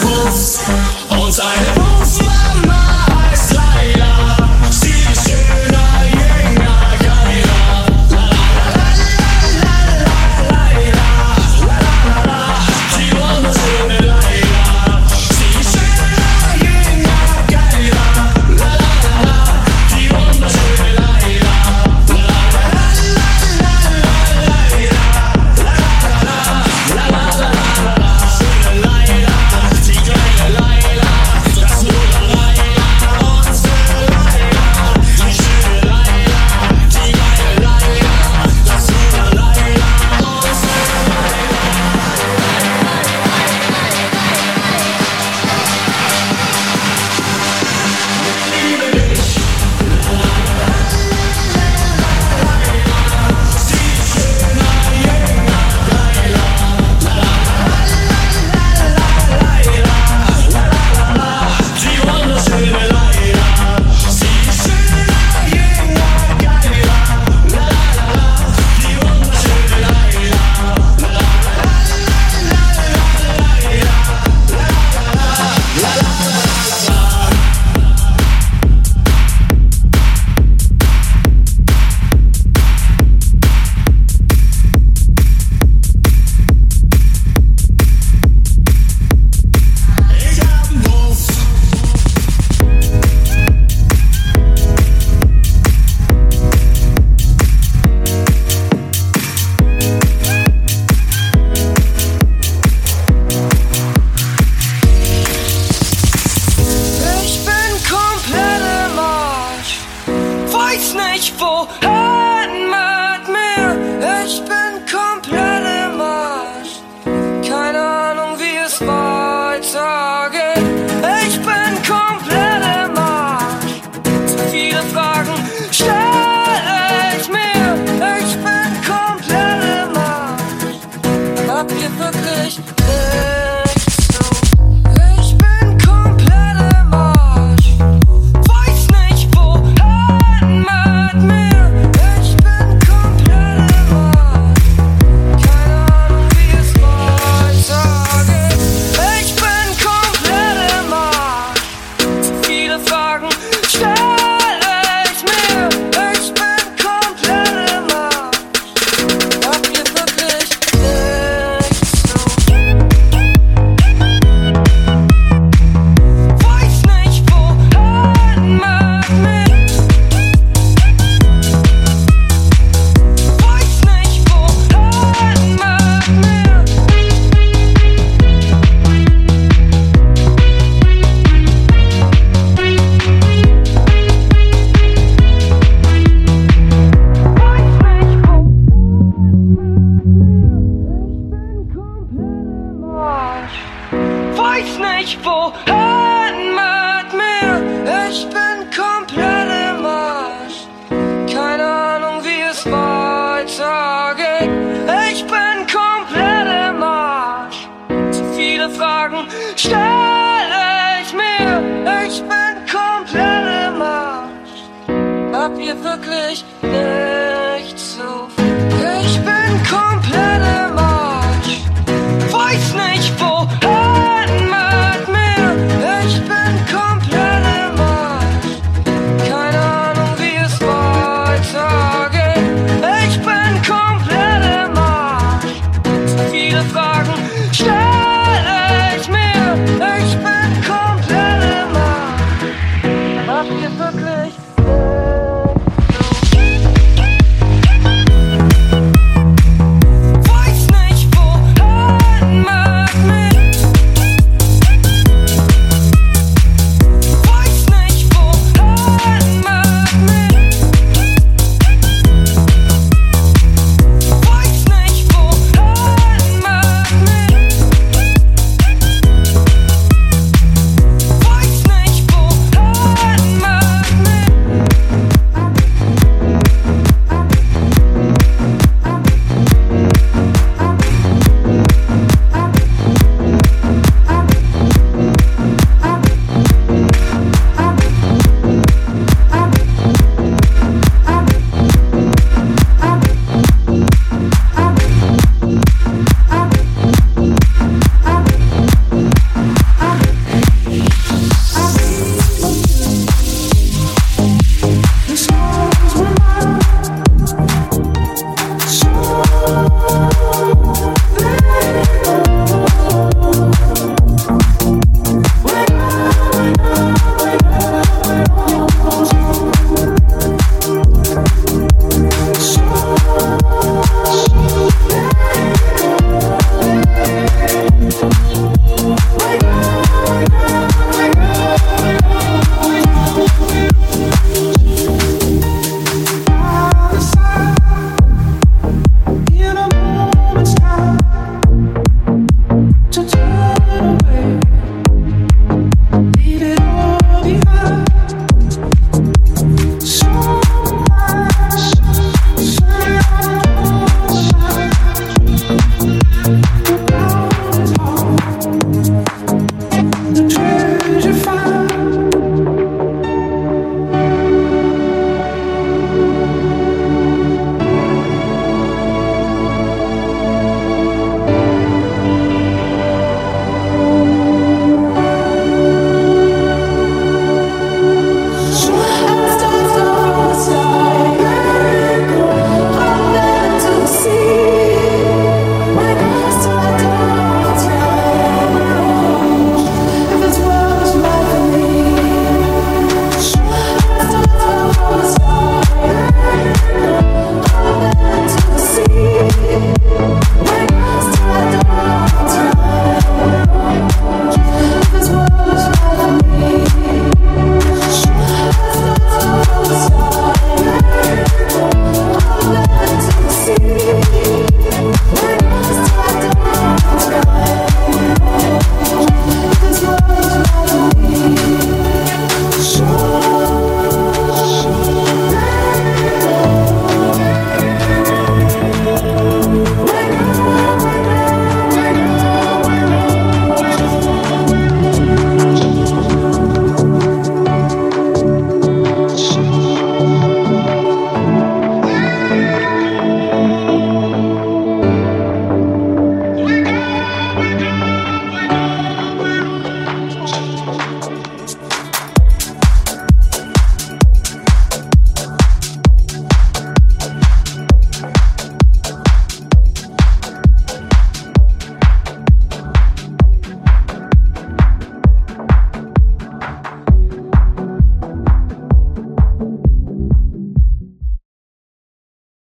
Fuß 0.00 0.60
und 1.10 1.32
seine 1.32 2.31